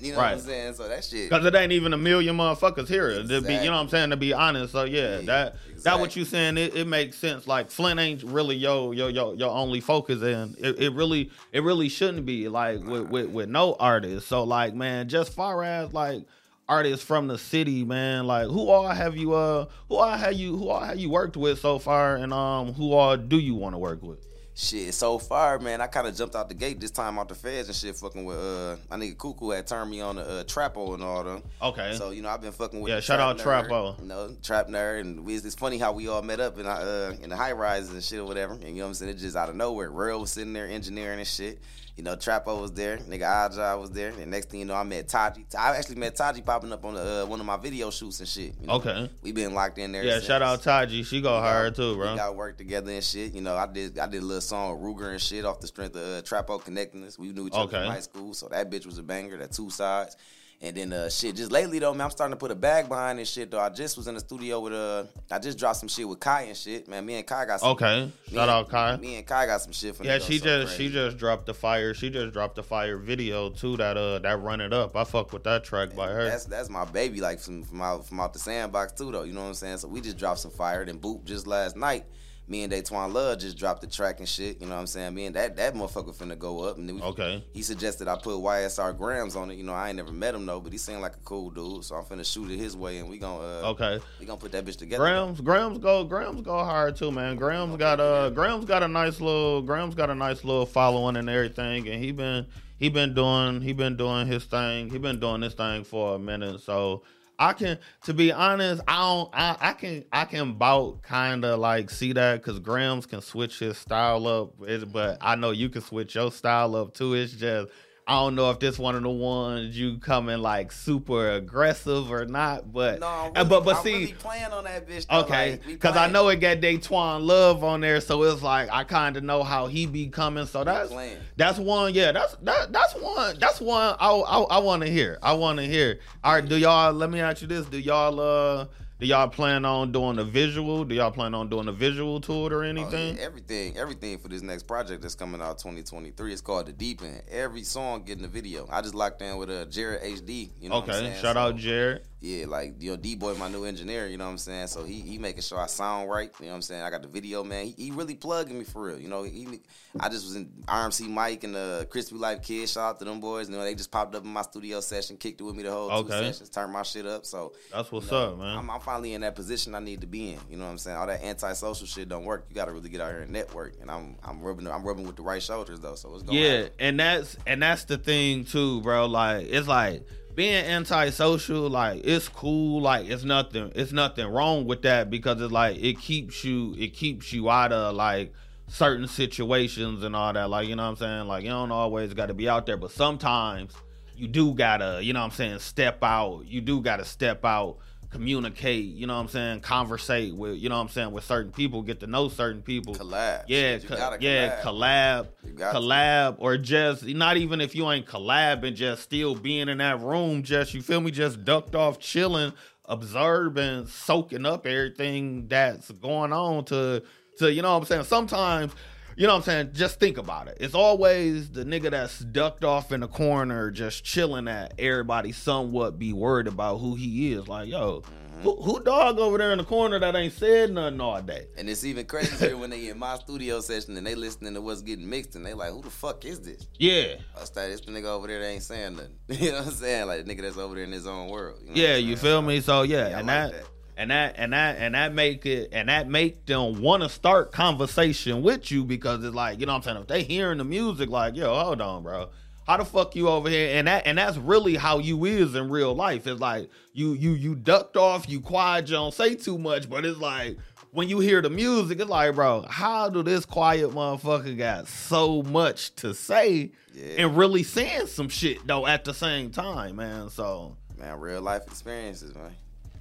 You 0.00 0.12
know 0.12 0.18
what 0.18 0.24
I'm 0.26 0.32
Right. 0.34 0.40
saying? 0.40 0.74
So 0.74 0.88
that 0.88 1.04
shit. 1.04 1.28
Because 1.28 1.44
it 1.44 1.54
ain't 1.54 1.72
even 1.72 1.92
a 1.92 1.98
million 1.98 2.36
motherfuckers 2.36 2.88
here. 2.88 3.22
To 3.22 3.40
be, 3.42 3.54
you 3.54 3.64
know 3.66 3.72
what 3.72 3.78
I'm 3.78 3.88
saying? 3.88 4.10
To 4.10 4.16
be 4.16 4.32
honest, 4.32 4.72
so 4.72 4.84
yeah, 4.84 5.18
Yeah, 5.18 5.26
that 5.26 5.56
that 5.84 5.98
what 5.98 6.16
exactly. 6.16 6.20
you 6.20 6.24
saying. 6.24 6.58
It, 6.58 6.74
it 6.76 6.86
makes 6.86 7.16
sense. 7.18 7.46
Like 7.46 7.70
Flint 7.70 7.98
ain't 8.00 8.22
really 8.22 8.56
your 8.56 8.94
your 8.94 9.10
your, 9.10 9.34
your 9.34 9.50
only 9.50 9.80
focus, 9.80 10.22
and 10.22 10.56
it, 10.58 10.78
it 10.78 10.92
really 10.92 11.30
it 11.52 11.62
really 11.62 11.88
shouldn't 11.88 12.26
be 12.26 12.48
like 12.48 12.80
with, 12.84 13.08
with 13.08 13.26
with 13.30 13.48
no 13.48 13.74
artists. 13.78 14.28
So 14.28 14.44
like 14.44 14.74
man, 14.74 15.08
just 15.08 15.32
far 15.34 15.62
as 15.64 15.92
like 15.92 16.22
artists 16.68 17.04
from 17.04 17.28
the 17.28 17.38
city, 17.38 17.82
man, 17.84 18.26
like 18.26 18.46
who 18.48 18.68
all 18.68 18.88
have 18.88 19.16
you 19.16 19.32
uh 19.34 19.66
who 19.88 19.96
all 19.96 20.10
have 20.16 20.34
you 20.34 20.56
who 20.56 20.68
all 20.68 20.80
have 20.80 20.98
you 20.98 21.10
worked 21.10 21.36
with 21.36 21.58
so 21.60 21.78
far, 21.78 22.16
and 22.16 22.32
um 22.32 22.74
who 22.74 22.92
all 22.92 23.16
do 23.16 23.38
you 23.38 23.54
want 23.54 23.74
to 23.74 23.78
work 23.78 24.02
with? 24.02 24.18
Shit, 24.60 24.92
so 24.92 25.20
far, 25.20 25.60
man, 25.60 25.80
I 25.80 25.86
kind 25.86 26.08
of 26.08 26.16
jumped 26.16 26.34
out 26.34 26.48
the 26.48 26.54
gate 26.56 26.80
this 26.80 26.90
time 26.90 27.16
out 27.16 27.28
the 27.28 27.36
feds 27.36 27.68
and 27.68 27.76
shit, 27.76 27.94
fucking 27.94 28.24
with 28.24 28.36
uh, 28.36 28.74
my 28.90 28.96
nigga 28.96 29.16
Cuckoo 29.16 29.50
had 29.50 29.68
turned 29.68 29.88
me 29.88 30.00
on 30.00 30.16
the 30.16 30.22
uh, 30.22 30.42
Trapo 30.42 30.94
and 30.94 31.02
all 31.04 31.22
them. 31.22 31.44
Okay. 31.62 31.94
So 31.94 32.10
you 32.10 32.22
know, 32.22 32.28
I've 32.28 32.40
been 32.40 32.50
fucking 32.50 32.80
with 32.80 32.92
Yeah, 32.92 32.98
shout 32.98 33.20
out 33.20 33.38
Nerd, 33.38 33.68
Trapo. 33.68 34.00
You 34.00 34.06
know, 34.06 34.36
Trap 34.42 34.66
Nerd, 34.66 35.02
and 35.02 35.24
we, 35.24 35.36
it's 35.36 35.54
funny 35.54 35.78
how 35.78 35.92
we 35.92 36.08
all 36.08 36.22
met 36.22 36.40
up 36.40 36.58
in 36.58 36.66
uh 36.66 37.14
in 37.22 37.30
the 37.30 37.36
high 37.36 37.52
rises 37.52 37.92
and 37.92 38.02
shit 38.02 38.18
or 38.18 38.24
whatever. 38.24 38.54
And 38.54 38.64
you 38.64 38.74
know 38.74 38.82
what 38.82 38.88
I'm 38.88 38.94
saying? 38.94 39.12
It 39.12 39.18
just 39.18 39.36
out 39.36 39.48
of 39.48 39.54
nowhere. 39.54 39.92
Real 39.92 40.22
was 40.22 40.32
sitting 40.32 40.54
there 40.54 40.66
engineering 40.66 41.20
and 41.20 41.28
shit. 41.28 41.60
You 41.98 42.04
know, 42.04 42.14
Trapo 42.14 42.60
was 42.60 42.70
there, 42.70 42.98
nigga 42.98 43.26
Aja 43.26 43.76
was 43.76 43.90
there, 43.90 44.10
and 44.10 44.30
next 44.30 44.50
thing 44.50 44.60
you 44.60 44.66
know, 44.66 44.76
I 44.76 44.84
met 44.84 45.08
Taji. 45.08 45.44
I 45.58 45.76
actually 45.76 45.96
met 45.96 46.14
Taji 46.14 46.42
popping 46.42 46.72
up 46.72 46.84
on 46.84 46.94
the, 46.94 47.24
uh, 47.24 47.26
one 47.26 47.40
of 47.40 47.44
my 47.46 47.56
video 47.56 47.90
shoots 47.90 48.20
and 48.20 48.28
shit. 48.28 48.54
You 48.60 48.68
know? 48.68 48.74
Okay. 48.74 49.10
we 49.20 49.32
been 49.32 49.52
locked 49.52 49.78
in 49.78 49.90
there. 49.90 50.04
yeah, 50.04 50.12
since. 50.14 50.26
shout 50.26 50.40
out 50.40 50.62
Taji. 50.62 51.02
She 51.02 51.20
go 51.20 51.40
hard 51.40 51.74
too, 51.74 51.96
bro. 51.96 52.12
We 52.12 52.16
got 52.16 52.36
work 52.36 52.56
together 52.56 52.92
and 52.92 53.02
shit. 53.02 53.34
You 53.34 53.40
know, 53.40 53.56
I 53.56 53.66
did 53.66 53.98
I 53.98 54.06
did 54.06 54.22
a 54.22 54.24
little 54.24 54.40
song 54.40 54.80
with 54.80 54.96
Ruger 54.96 55.10
and 55.10 55.20
shit 55.20 55.44
off 55.44 55.58
the 55.58 55.66
strength 55.66 55.96
of 55.96 56.02
uh, 56.02 56.22
Trapo 56.22 56.64
connecting 56.64 57.02
us. 57.02 57.18
We 57.18 57.32
knew 57.32 57.48
each 57.48 57.52
other 57.54 57.64
Okay. 57.64 57.82
from 57.84 57.92
high 57.92 57.98
school, 58.00 58.32
so 58.32 58.46
that 58.46 58.70
bitch 58.70 58.86
was 58.86 58.98
a 58.98 59.02
banger. 59.02 59.36
That 59.36 59.50
two 59.50 59.68
sides. 59.68 60.16
And 60.60 60.76
then 60.76 60.92
uh 60.92 61.08
shit, 61.08 61.36
just 61.36 61.52
lately 61.52 61.78
though, 61.78 61.94
man, 61.94 62.06
I'm 62.06 62.10
starting 62.10 62.32
to 62.32 62.36
put 62.36 62.50
a 62.50 62.54
bag 62.56 62.88
behind 62.88 63.20
this 63.20 63.30
shit 63.30 63.48
though. 63.48 63.60
I 63.60 63.68
just 63.68 63.96
was 63.96 64.08
in 64.08 64.14
the 64.14 64.20
studio 64.20 64.58
with 64.58 64.72
uh 64.72 65.04
I 65.30 65.38
just 65.38 65.56
dropped 65.56 65.76
some 65.78 65.88
shit 65.88 66.08
with 66.08 66.18
Kai 66.18 66.42
and 66.42 66.56
shit. 66.56 66.88
Man, 66.88 67.06
me 67.06 67.14
and 67.14 67.24
Kai 67.24 67.44
got 67.44 67.60
some 67.60 67.70
Okay, 67.70 68.10
shout 68.28 68.40
and- 68.40 68.50
out 68.50 68.68
Kai. 68.68 68.96
Me 68.96 69.14
and 69.18 69.24
Kai 69.26 69.46
got 69.46 69.60
some 69.60 69.70
shit 69.70 69.94
for 69.94 70.02
Yeah, 70.02 70.18
she 70.18 70.40
just 70.40 70.76
she 70.76 70.88
just 70.88 71.16
dropped 71.16 71.46
the 71.46 71.54
fire. 71.54 71.94
She 71.94 72.10
just 72.10 72.32
dropped 72.32 72.56
the 72.56 72.64
fire 72.64 72.98
video 72.98 73.50
too. 73.50 73.76
That 73.76 73.96
uh 73.96 74.18
that 74.18 74.40
run 74.42 74.60
it 74.60 74.72
up. 74.72 74.96
I 74.96 75.04
fuck 75.04 75.32
with 75.32 75.44
that 75.44 75.62
track 75.62 75.94
by 75.94 76.08
her. 76.08 76.24
That's 76.24 76.46
that's 76.46 76.68
my 76.68 76.84
baby, 76.84 77.20
like 77.20 77.38
from 77.38 77.62
from 77.62 77.80
out 77.80 78.08
from 78.08 78.18
out 78.18 78.32
the 78.32 78.40
sandbox 78.40 78.94
too, 78.94 79.12
though. 79.12 79.22
You 79.22 79.34
know 79.34 79.42
what 79.42 79.48
I'm 79.48 79.54
saying? 79.54 79.78
So 79.78 79.86
we 79.86 80.00
just 80.00 80.18
dropped 80.18 80.40
some 80.40 80.50
fire. 80.50 80.84
Then 80.84 80.98
Boop 80.98 81.24
just 81.24 81.46
last 81.46 81.76
night. 81.76 82.04
Me 82.48 82.62
and 82.62 82.72
Daytwan 82.72 83.12
Love 83.12 83.38
just 83.40 83.58
dropped 83.58 83.82
the 83.82 83.86
track 83.86 84.20
and 84.20 84.28
shit. 84.28 84.58
You 84.60 84.66
know 84.66 84.74
what 84.74 84.80
I'm 84.80 84.86
saying? 84.86 85.14
Me 85.14 85.26
and 85.26 85.36
that 85.36 85.56
that 85.56 85.74
motherfucker 85.74 86.14
finna 86.14 86.38
go 86.38 86.60
up. 86.60 86.78
And 86.78 86.88
then 86.88 86.96
we, 86.96 87.02
Okay. 87.02 87.44
He 87.52 87.60
suggested 87.62 88.08
I 88.08 88.16
put 88.16 88.34
YSR 88.36 88.96
Grams 88.96 89.36
on 89.36 89.50
it. 89.50 89.54
You 89.56 89.64
know, 89.64 89.74
I 89.74 89.88
ain't 89.88 89.96
never 89.98 90.12
met 90.12 90.34
him 90.34 90.46
though, 90.46 90.58
but 90.60 90.72
he 90.72 90.78
seemed 90.78 91.02
like 91.02 91.14
a 91.14 91.20
cool 91.24 91.50
dude. 91.50 91.84
So 91.84 91.96
I'm 91.96 92.04
finna 92.04 92.24
shoot 92.24 92.50
it 92.50 92.56
his 92.56 92.74
way, 92.76 92.98
and 92.98 93.08
we 93.10 93.18
gonna 93.18 93.38
uh, 93.66 93.70
Okay. 93.72 94.00
we 94.18 94.24
gonna 94.26 94.38
put 94.40 94.52
that 94.52 94.64
bitch 94.64 94.76
together. 94.78 95.04
Grams, 95.04 95.40
Grams 95.42 95.78
go, 95.78 96.04
Grams 96.04 96.40
go 96.40 96.56
hard 96.64 96.96
too, 96.96 97.12
man. 97.12 97.36
Grams 97.36 97.76
got 97.76 98.00
uh, 98.00 98.30
Grams 98.30 98.64
got 98.64 98.82
a 98.82 98.88
nice 98.88 99.20
little, 99.20 99.60
Grams 99.60 99.94
got 99.94 100.08
a 100.08 100.14
nice 100.14 100.42
little 100.42 100.64
following 100.66 101.16
and 101.16 101.28
everything, 101.28 101.86
and 101.86 102.02
he 102.02 102.12
been 102.12 102.46
he 102.78 102.88
been 102.88 103.12
doing 103.12 103.60
he 103.60 103.74
been 103.74 103.96
doing 103.98 104.26
his 104.26 104.44
thing. 104.44 104.88
He 104.88 104.96
been 104.98 105.20
doing 105.20 105.42
this 105.42 105.52
thing 105.54 105.84
for 105.84 106.14
a 106.14 106.18
minute, 106.18 106.60
so 106.60 107.02
I 107.38 107.52
can, 107.52 107.78
to 108.04 108.14
be 108.14 108.32
honest, 108.32 108.82
I 108.88 108.96
don't, 108.96 109.30
I, 109.32 109.56
I 109.60 109.72
can, 109.72 110.04
I 110.12 110.24
can 110.24 110.50
about 110.50 111.02
kind 111.02 111.44
of 111.44 111.60
like 111.60 111.90
see 111.90 112.12
that 112.12 112.42
because 112.42 112.58
Grams 112.58 113.06
can 113.06 113.20
switch 113.20 113.60
his 113.60 113.78
style 113.78 114.26
up, 114.26 114.54
but 114.92 115.18
I 115.20 115.36
know 115.36 115.50
you 115.50 115.68
can 115.68 115.82
switch 115.82 116.16
your 116.16 116.32
style 116.32 116.74
up 116.76 116.94
too. 116.94 117.14
It's 117.14 117.32
just. 117.32 117.68
I 118.08 118.14
don't 118.14 118.36
know 118.36 118.50
if 118.50 118.58
this 118.58 118.78
one 118.78 118.94
of 118.96 119.02
the 119.02 119.10
ones 119.10 119.78
you 119.78 119.98
coming 119.98 120.38
like 120.38 120.72
super 120.72 121.32
aggressive 121.32 122.10
or 122.10 122.24
not, 122.24 122.72
but 122.72 123.00
No, 123.00 123.06
I'm 123.06 123.34
really, 123.34 123.48
but 123.50 123.64
but 123.66 123.82
see, 123.82 123.92
really 123.92 124.12
playing 124.14 124.46
on 124.46 124.64
that 124.64 124.88
bitch. 124.88 125.06
Though. 125.06 125.20
Okay, 125.20 125.50
like, 125.50 125.66
because 125.66 125.94
I 125.94 126.08
know 126.08 126.28
it 126.30 126.36
got 126.36 126.56
Daytwan 126.56 127.26
Love 127.26 127.62
on 127.62 127.82
there, 127.82 128.00
so 128.00 128.22
it's 128.22 128.40
like 128.40 128.70
I 128.72 128.84
kind 128.84 129.18
of 129.18 129.24
know 129.24 129.42
how 129.42 129.66
he 129.66 129.84
be 129.84 130.08
coming. 130.08 130.46
So 130.46 130.64
that's 130.64 130.90
that's 131.36 131.58
one. 131.58 131.92
Yeah, 131.92 132.12
that's 132.12 132.34
that 132.36 132.72
that's 132.72 132.94
one. 132.94 133.38
That's 133.38 133.60
one. 133.60 133.94
I 134.00 134.10
I, 134.10 134.38
I 134.40 134.58
want 134.60 134.84
to 134.84 134.90
hear. 134.90 135.18
I 135.22 135.34
want 135.34 135.58
to 135.58 135.66
hear. 135.66 136.00
All 136.24 136.32
right, 136.32 136.48
do 136.48 136.56
y'all? 136.56 136.94
Let 136.94 137.10
me 137.10 137.20
ask 137.20 137.42
you 137.42 137.48
this: 137.48 137.66
Do 137.66 137.78
y'all 137.78 138.18
uh 138.18 138.66
do 139.00 139.06
y'all 139.06 139.28
plan 139.28 139.64
on 139.64 139.92
doing 139.92 140.18
a 140.18 140.24
visual? 140.24 140.84
Do 140.84 140.94
y'all 140.94 141.12
plan 141.12 141.34
on 141.34 141.48
doing 141.48 141.68
a 141.68 141.72
visual 141.72 142.20
to 142.22 142.46
it 142.46 142.52
or 142.52 142.58
Oh, 142.58 142.62
yeah, 142.62 142.68
anything? 142.70 143.18
everything, 143.18 143.76
everything 143.76 144.18
for 144.18 144.28
this 144.28 144.42
next 144.42 144.64
project 144.64 145.02
that's 145.02 145.14
coming 145.14 145.40
out 145.40 145.58
2023. 145.58 146.32
It's 146.32 146.40
called 146.40 146.66
The 146.66 146.72
Deep 146.72 147.02
End. 147.02 147.22
Every 147.30 147.62
song 147.62 148.02
getting 148.02 148.24
a 148.24 148.28
video. 148.28 148.66
I 148.70 148.82
just 148.82 148.94
locked 148.94 149.22
in 149.22 149.36
with 149.36 149.50
a 149.50 149.62
uh, 149.62 149.64
Jared 149.66 150.02
HD. 150.02 150.50
You 150.60 150.68
know 150.70 150.80
what 150.80 150.90
I'm 150.90 151.04
okay, 151.06 151.14
shout 151.20 151.34
So, 151.34 151.40
out 151.40 151.56
Jared. 151.56 152.02
Yeah, 152.20 152.46
like 152.46 152.82
you 152.82 152.90
know, 152.90 152.96
D 152.96 153.14
Boy, 153.14 153.34
my 153.34 153.48
new 153.48 153.62
engineer. 153.64 154.08
You 154.08 154.16
know 154.16 154.24
what 154.24 154.32
I'm 154.32 154.38
saying? 154.38 154.66
So 154.66 154.82
he 154.82 154.94
he 155.02 155.18
making 155.18 155.42
sure 155.42 155.60
I 155.60 155.66
sound 155.66 156.10
right. 156.10 156.32
You 156.40 156.46
know 156.46 156.50
what 156.50 156.56
I'm 156.56 156.62
saying? 156.62 156.82
I 156.82 156.90
got 156.90 157.02
the 157.02 157.08
video, 157.08 157.44
man. 157.44 157.66
He, 157.66 157.74
he 157.78 157.90
really 157.92 158.16
plugging 158.16 158.58
me 158.58 158.64
for 158.64 158.82
real. 158.86 158.98
You 158.98 159.06
know, 159.06 159.22
he, 159.22 159.60
I 160.00 160.08
just 160.08 160.24
was 160.24 160.34
in 160.34 160.46
RMC 160.66 161.08
Mike 161.08 161.44
and 161.44 161.54
the 161.54 161.86
Crispy 161.90 162.16
Life 162.16 162.42
Kids. 162.42 162.72
Shout 162.72 162.90
out 162.90 162.98
to 162.98 163.04
them 163.04 163.20
boys. 163.20 163.48
You 163.48 163.54
know, 163.56 163.62
they 163.62 163.76
just 163.76 163.92
popped 163.92 164.16
up 164.16 164.24
in 164.24 164.32
my 164.32 164.42
studio 164.42 164.80
session, 164.80 165.16
kicked 165.16 165.40
it 165.40 165.44
with 165.44 165.54
me 165.54 165.62
the 165.62 165.70
whole 165.70 165.88
two 165.90 166.12
Okay. 166.12 166.32
sessions, 166.32 166.48
turned 166.50 166.72
my 166.72 166.82
shit 166.82 167.06
up. 167.06 167.24
So 167.24 167.52
That's 167.72 167.92
what's 167.92 168.06
you 168.06 168.12
know, 168.12 168.32
up, 168.32 168.38
man. 168.38 168.58
I'm, 168.58 168.68
I'm 168.68 168.80
finally 168.80 169.12
in 169.14 169.20
that 169.20 169.36
position 169.36 169.76
I 169.76 169.78
need 169.78 170.00
to 170.00 170.08
be 170.08 170.32
in. 170.32 170.40
You 170.50 170.56
know 170.56 170.64
what 170.64 170.72
I'm 170.72 170.78
saying? 170.78 170.96
All 170.96 171.06
that 171.06 171.22
antisocial 171.22 171.86
shit 171.86 172.08
don't 172.08 172.24
work. 172.24 172.46
You 172.48 172.56
got 172.56 172.64
to 172.64 172.72
really 172.72 172.88
get 172.88 173.00
out 173.00 173.12
here 173.12 173.20
and 173.20 173.30
network. 173.30 173.74
And 173.80 173.88
I'm 173.92 174.16
I'm 174.24 174.40
rubbing 174.40 174.66
I'm 174.66 174.82
rubbing 174.84 175.06
with 175.06 175.14
the 175.14 175.22
right 175.22 175.40
shoulders 175.42 175.78
though. 175.78 175.94
So 175.94 176.12
it's 176.14 176.24
going 176.24 176.36
Yeah, 176.36 176.68
and 176.80 176.98
that's 176.98 177.36
and 177.46 177.62
that's 177.62 177.84
the 177.84 177.96
thing 177.96 178.44
too, 178.44 178.80
bro. 178.80 179.06
Like 179.06 179.46
it's 179.48 179.68
like 179.68 180.04
being 180.38 180.54
antisocial, 180.54 181.68
like 181.68 182.00
it's 182.04 182.28
cool, 182.28 182.80
like 182.80 183.08
it's 183.08 183.24
nothing 183.24 183.72
it's 183.74 183.90
nothing 183.90 184.24
wrong 184.28 184.66
with 184.66 184.82
that 184.82 185.10
because 185.10 185.42
it's 185.42 185.50
like 185.50 185.76
it 185.82 185.98
keeps 185.98 186.44
you 186.44 186.76
it 186.78 186.94
keeps 186.94 187.32
you 187.32 187.50
out 187.50 187.72
of 187.72 187.96
like 187.96 188.32
certain 188.68 189.08
situations 189.08 190.04
and 190.04 190.14
all 190.14 190.32
that. 190.32 190.48
Like, 190.48 190.68
you 190.68 190.76
know 190.76 190.84
what 190.84 190.90
I'm 190.90 190.96
saying? 190.96 191.26
Like 191.26 191.42
you 191.42 191.50
don't 191.50 191.72
always 191.72 192.14
gotta 192.14 192.34
be 192.34 192.48
out 192.48 192.66
there, 192.66 192.76
but 192.76 192.92
sometimes 192.92 193.72
you 194.14 194.28
do 194.28 194.54
gotta, 194.54 195.00
you 195.02 195.12
know 195.12 195.18
what 195.18 195.32
I'm 195.32 195.32
saying, 195.32 195.58
step 195.58 196.04
out. 196.04 196.44
You 196.46 196.60
do 196.60 196.82
gotta 196.82 197.04
step 197.04 197.44
out, 197.44 197.78
communicate, 198.10 198.86
you 198.86 199.06
know 199.06 199.14
what 199.14 199.20
I'm 199.20 199.28
saying, 199.28 199.60
conversate 199.60 200.34
with, 200.34 200.56
you 200.56 200.68
know 200.68 200.76
what 200.76 200.82
I'm 200.82 200.88
saying, 200.88 201.12
with 201.12 201.24
certain 201.24 201.52
people, 201.52 201.82
get 201.82 202.00
to 202.00 202.06
know 202.06 202.28
certain 202.28 202.62
people. 202.62 202.94
collab. 202.94 203.44
Yeah, 203.48 203.76
you 203.76 203.88
co- 203.88 203.96
gotta 203.96 204.18
yeah, 204.20 204.60
collab. 204.62 205.28
collab, 205.56 206.36
to. 206.36 206.42
or 206.42 206.56
just 206.56 207.04
not 207.04 207.36
even 207.36 207.60
if 207.60 207.74
you 207.74 207.90
ain't 207.90 208.06
collabing, 208.06 208.74
just 208.74 209.02
still 209.02 209.34
being 209.34 209.68
in 209.68 209.78
that 209.78 210.00
room, 210.00 210.42
just 210.42 210.74
you 210.74 210.82
feel 210.82 211.00
me, 211.00 211.10
just 211.10 211.44
ducked 211.44 211.74
off, 211.74 211.98
chilling, 211.98 212.52
observing, 212.86 213.86
soaking 213.86 214.46
up 214.46 214.66
everything 214.66 215.46
that's 215.48 215.90
going 215.90 216.32
on 216.32 216.64
to, 216.66 217.02
to 217.38 217.52
you 217.52 217.62
know 217.62 217.72
what 217.72 217.82
I'm 217.82 217.84
saying. 217.86 218.04
Sometimes, 218.04 218.72
you 219.18 219.26
know 219.26 219.32
what 219.34 219.38
I'm 219.40 219.42
saying. 219.42 219.70
Just 219.74 219.98
think 220.00 220.16
about 220.16 220.48
it. 220.48 220.56
It's 220.60 220.74
always 220.74 221.50
the 221.50 221.64
nigga 221.64 221.90
that's 221.90 222.20
ducked 222.20 222.64
off 222.64 222.92
in 222.92 223.00
the 223.00 223.08
corner, 223.08 223.70
just 223.70 224.04
chilling. 224.04 224.48
At 224.48 224.74
everybody 224.78 225.32
somewhat 225.32 225.98
be 225.98 226.12
worried 226.12 226.46
about 226.46 226.78
who 226.78 226.94
he 226.94 227.32
is. 227.32 227.48
Like, 227.48 227.68
yo, 227.68 228.02
Mm-hmm. 228.38 228.42
who, 228.42 228.62
who 228.62 228.84
dog 228.84 229.18
over 229.18 229.36
there 229.36 229.50
in 229.50 229.58
the 229.58 229.64
corner 229.64 229.98
that 229.98 230.14
ain't 230.14 230.32
said 230.32 230.70
nothing 230.70 231.00
all 231.00 231.20
day? 231.20 231.48
And 231.56 231.68
it's 231.68 231.82
even 231.82 232.06
crazier 232.06 232.56
when 232.56 232.70
they 232.70 232.88
in 232.88 232.96
my 232.96 233.16
studio 233.16 233.58
session 233.60 233.96
and 233.96 234.06
they 234.06 234.14
listening 234.14 234.54
to 234.54 234.60
what's 234.60 234.80
getting 234.82 235.10
mixed 235.10 235.34
and 235.34 235.44
they 235.44 235.54
like, 235.54 235.72
who 235.72 235.82
the 235.82 235.90
fuck 235.90 236.24
is 236.24 236.40
this? 236.40 236.68
Yeah. 236.78 237.14
I 237.36 237.44
started 237.44 237.72
this 237.72 237.80
the 237.80 237.90
nigga 237.90 238.04
over 238.04 238.28
there 238.28 238.38
that 238.38 238.46
ain't 238.46 238.62
saying 238.62 238.94
nothing. 238.94 239.16
You 239.44 239.50
know 239.50 239.58
what 239.58 239.66
I'm 239.66 239.72
saying? 239.72 240.06
Like 240.06 240.24
the 240.24 240.32
nigga 240.32 240.42
that's 240.42 240.56
over 240.56 240.76
there 240.76 240.84
in 240.84 240.92
his 240.92 241.08
own 241.08 241.28
world. 241.28 241.58
You 241.64 241.70
know 241.70 241.74
Yeah, 241.82 241.96
you 241.96 242.16
feel 242.16 242.40
me? 242.40 242.60
So 242.60 242.82
yeah, 242.82 243.08
Yeah, 243.08 243.16
I 243.16 243.18
and 243.18 243.26
like 243.26 243.26
that, 243.26 243.52
that. 243.52 243.66
And 243.98 244.10
that 244.10 244.36
and 244.38 244.52
that 244.52 244.76
and 244.78 244.94
that 244.94 245.12
make 245.12 245.44
it 245.44 245.68
and 245.72 245.88
that 245.88 246.08
make 246.08 246.46
them 246.46 246.80
want 246.80 247.02
to 247.02 247.08
start 247.08 247.52
conversation 247.52 248.42
with 248.42 248.70
you 248.70 248.84
because 248.84 249.22
it's 249.24 249.34
like 249.34 249.60
you 249.60 249.66
know 249.66 249.72
what 249.72 249.78
I'm 249.78 249.82
saying? 249.82 249.96
If 250.02 250.06
they 250.06 250.22
hearing 250.22 250.58
the 250.58 250.64
music 250.64 251.10
like 251.10 251.36
yo 251.36 251.54
hold 251.54 251.80
on 251.80 252.02
bro. 252.02 252.30
How 252.66 252.76
the 252.76 252.84
fuck 252.84 253.16
you 253.16 253.30
over 253.30 253.48
here? 253.48 253.78
And 253.78 253.88
that 253.88 254.06
and 254.06 254.18
that's 254.18 254.36
really 254.36 254.76
how 254.76 254.98
you 254.98 255.24
is 255.24 255.54
in 255.54 255.70
real 255.70 255.94
life. 255.94 256.26
It's 256.26 256.38
like 256.40 256.68
you 256.92 257.12
you 257.14 257.30
you 257.32 257.54
ducked 257.54 257.96
off 257.96 258.28
you 258.28 258.40
quiet 258.40 258.88
you 258.88 258.94
don't 258.94 259.14
say 259.14 259.34
too 259.34 259.56
much 259.58 259.88
but 259.88 260.04
it's 260.04 260.18
like 260.18 260.58
when 260.90 261.08
you 261.08 261.18
hear 261.20 261.40
the 261.42 261.50
music 261.50 261.98
it's 262.00 262.08
like 262.10 262.34
bro 262.34 262.64
how 262.68 263.08
do 263.08 263.22
this 263.22 263.44
quiet 263.46 263.90
motherfucker 263.90 264.56
got 264.56 264.86
so 264.88 265.42
much 265.42 265.94
to 265.96 266.12
say 266.14 266.70
Yeah. 266.94 267.04
and 267.24 267.36
really 267.36 267.62
saying 267.62 268.06
some 268.06 268.28
shit 268.28 268.66
though 268.66 268.86
at 268.86 269.04
the 269.04 269.14
same 269.14 269.50
time 269.50 269.96
man? 269.96 270.28
So 270.30 270.76
Man, 270.98 271.18
real 271.20 271.40
life 271.40 271.62
experiences, 271.66 272.34
man. 272.34 272.50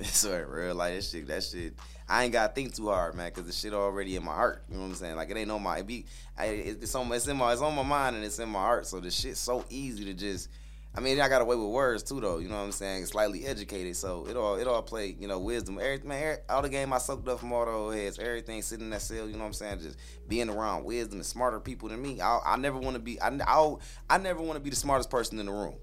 So 0.04 0.46
real 0.50 0.76
like 0.76 0.96
that 0.96 1.04
shit, 1.04 1.28
that 1.28 1.44
shit. 1.44 1.74
I 2.10 2.24
ain't 2.24 2.32
gotta 2.32 2.54
think 2.54 2.74
too 2.74 2.88
hard, 2.88 3.16
man, 3.16 3.32
cause 3.32 3.46
the 3.46 3.52
shit 3.52 3.74
already 3.74 4.16
in 4.16 4.24
my 4.24 4.34
heart. 4.34 4.64
You 4.70 4.76
know 4.76 4.84
what 4.84 4.90
I'm 4.90 4.96
saying? 4.96 5.16
Like 5.16 5.30
it 5.30 5.38
ain't 5.38 5.52
on 5.52 5.62
my, 5.62 5.80
it 5.80 5.88
be, 5.88 6.06
I, 6.38 6.46
it's 6.46 6.96
on, 6.96 7.12
it's 7.12 7.28
in 7.28 7.36
my, 7.36 7.52
it's 7.52 7.62
on 7.62 7.76
my 7.76 7.84
mind 7.84 8.16
and 8.16 8.24
it's 8.24 8.40
in 8.40 8.48
my 8.50 8.60
heart. 8.60 8.86
So 8.88 9.00
the 9.00 9.12
shit's 9.12 9.40
so 9.40 9.66
easy 9.70 10.06
to 10.06 10.14
just. 10.14 10.50
I 10.96 11.00
mean, 11.00 11.20
I 11.22 11.30
got 11.30 11.44
away 11.44 11.56
with 11.56 11.68
words 11.68 12.02
too, 12.02 12.20
though. 12.20 12.40
You 12.40 12.48
know 12.48 12.56
what 12.56 12.64
I'm 12.64 12.72
saying? 12.72 13.06
Slightly 13.06 13.46
educated, 13.46 13.96
so 13.96 14.26
it 14.28 14.36
all, 14.36 14.56
it 14.56 14.68
all 14.68 14.82
play, 14.82 15.16
you 15.20 15.28
know, 15.28 15.38
wisdom. 15.38 15.78
Everything, 15.80 16.08
man, 16.08 16.38
all 16.50 16.64
the 16.64 16.70
game 16.70 16.92
I 16.92 16.98
soaked 16.98 17.28
up 17.28 17.40
from 17.40 17.54
all 17.54 17.66
the 17.66 17.72
old 17.72 17.94
heads, 17.94 18.18
everything 18.18 18.64
sitting 18.64 18.86
in 18.86 18.90
that 18.92 19.04
cell. 19.04 19.28
You 19.28 19.34
know 19.34 19.40
what 19.40 19.46
I'm 19.46 19.54
saying? 19.54 19.80
Just 19.82 19.98
being 20.28 20.50
around 20.50 20.86
wisdom 20.86 21.20
and 21.20 21.26
smarter 21.26 21.60
people 21.60 21.90
than 21.90 22.02
me. 22.02 22.20
I, 22.20 22.40
I 22.44 22.58
never 22.58 22.80
want 22.80 22.96
to 22.96 23.00
be, 23.00 23.22
I, 23.22 23.30
I, 23.46 23.76
I 24.10 24.18
never 24.18 24.42
want 24.42 24.58
to 24.58 24.60
be 24.60 24.72
the 24.72 24.76
smartest 24.76 25.12
person 25.12 25.40
in 25.40 25.46
the 25.46 25.52
room. 25.52 25.76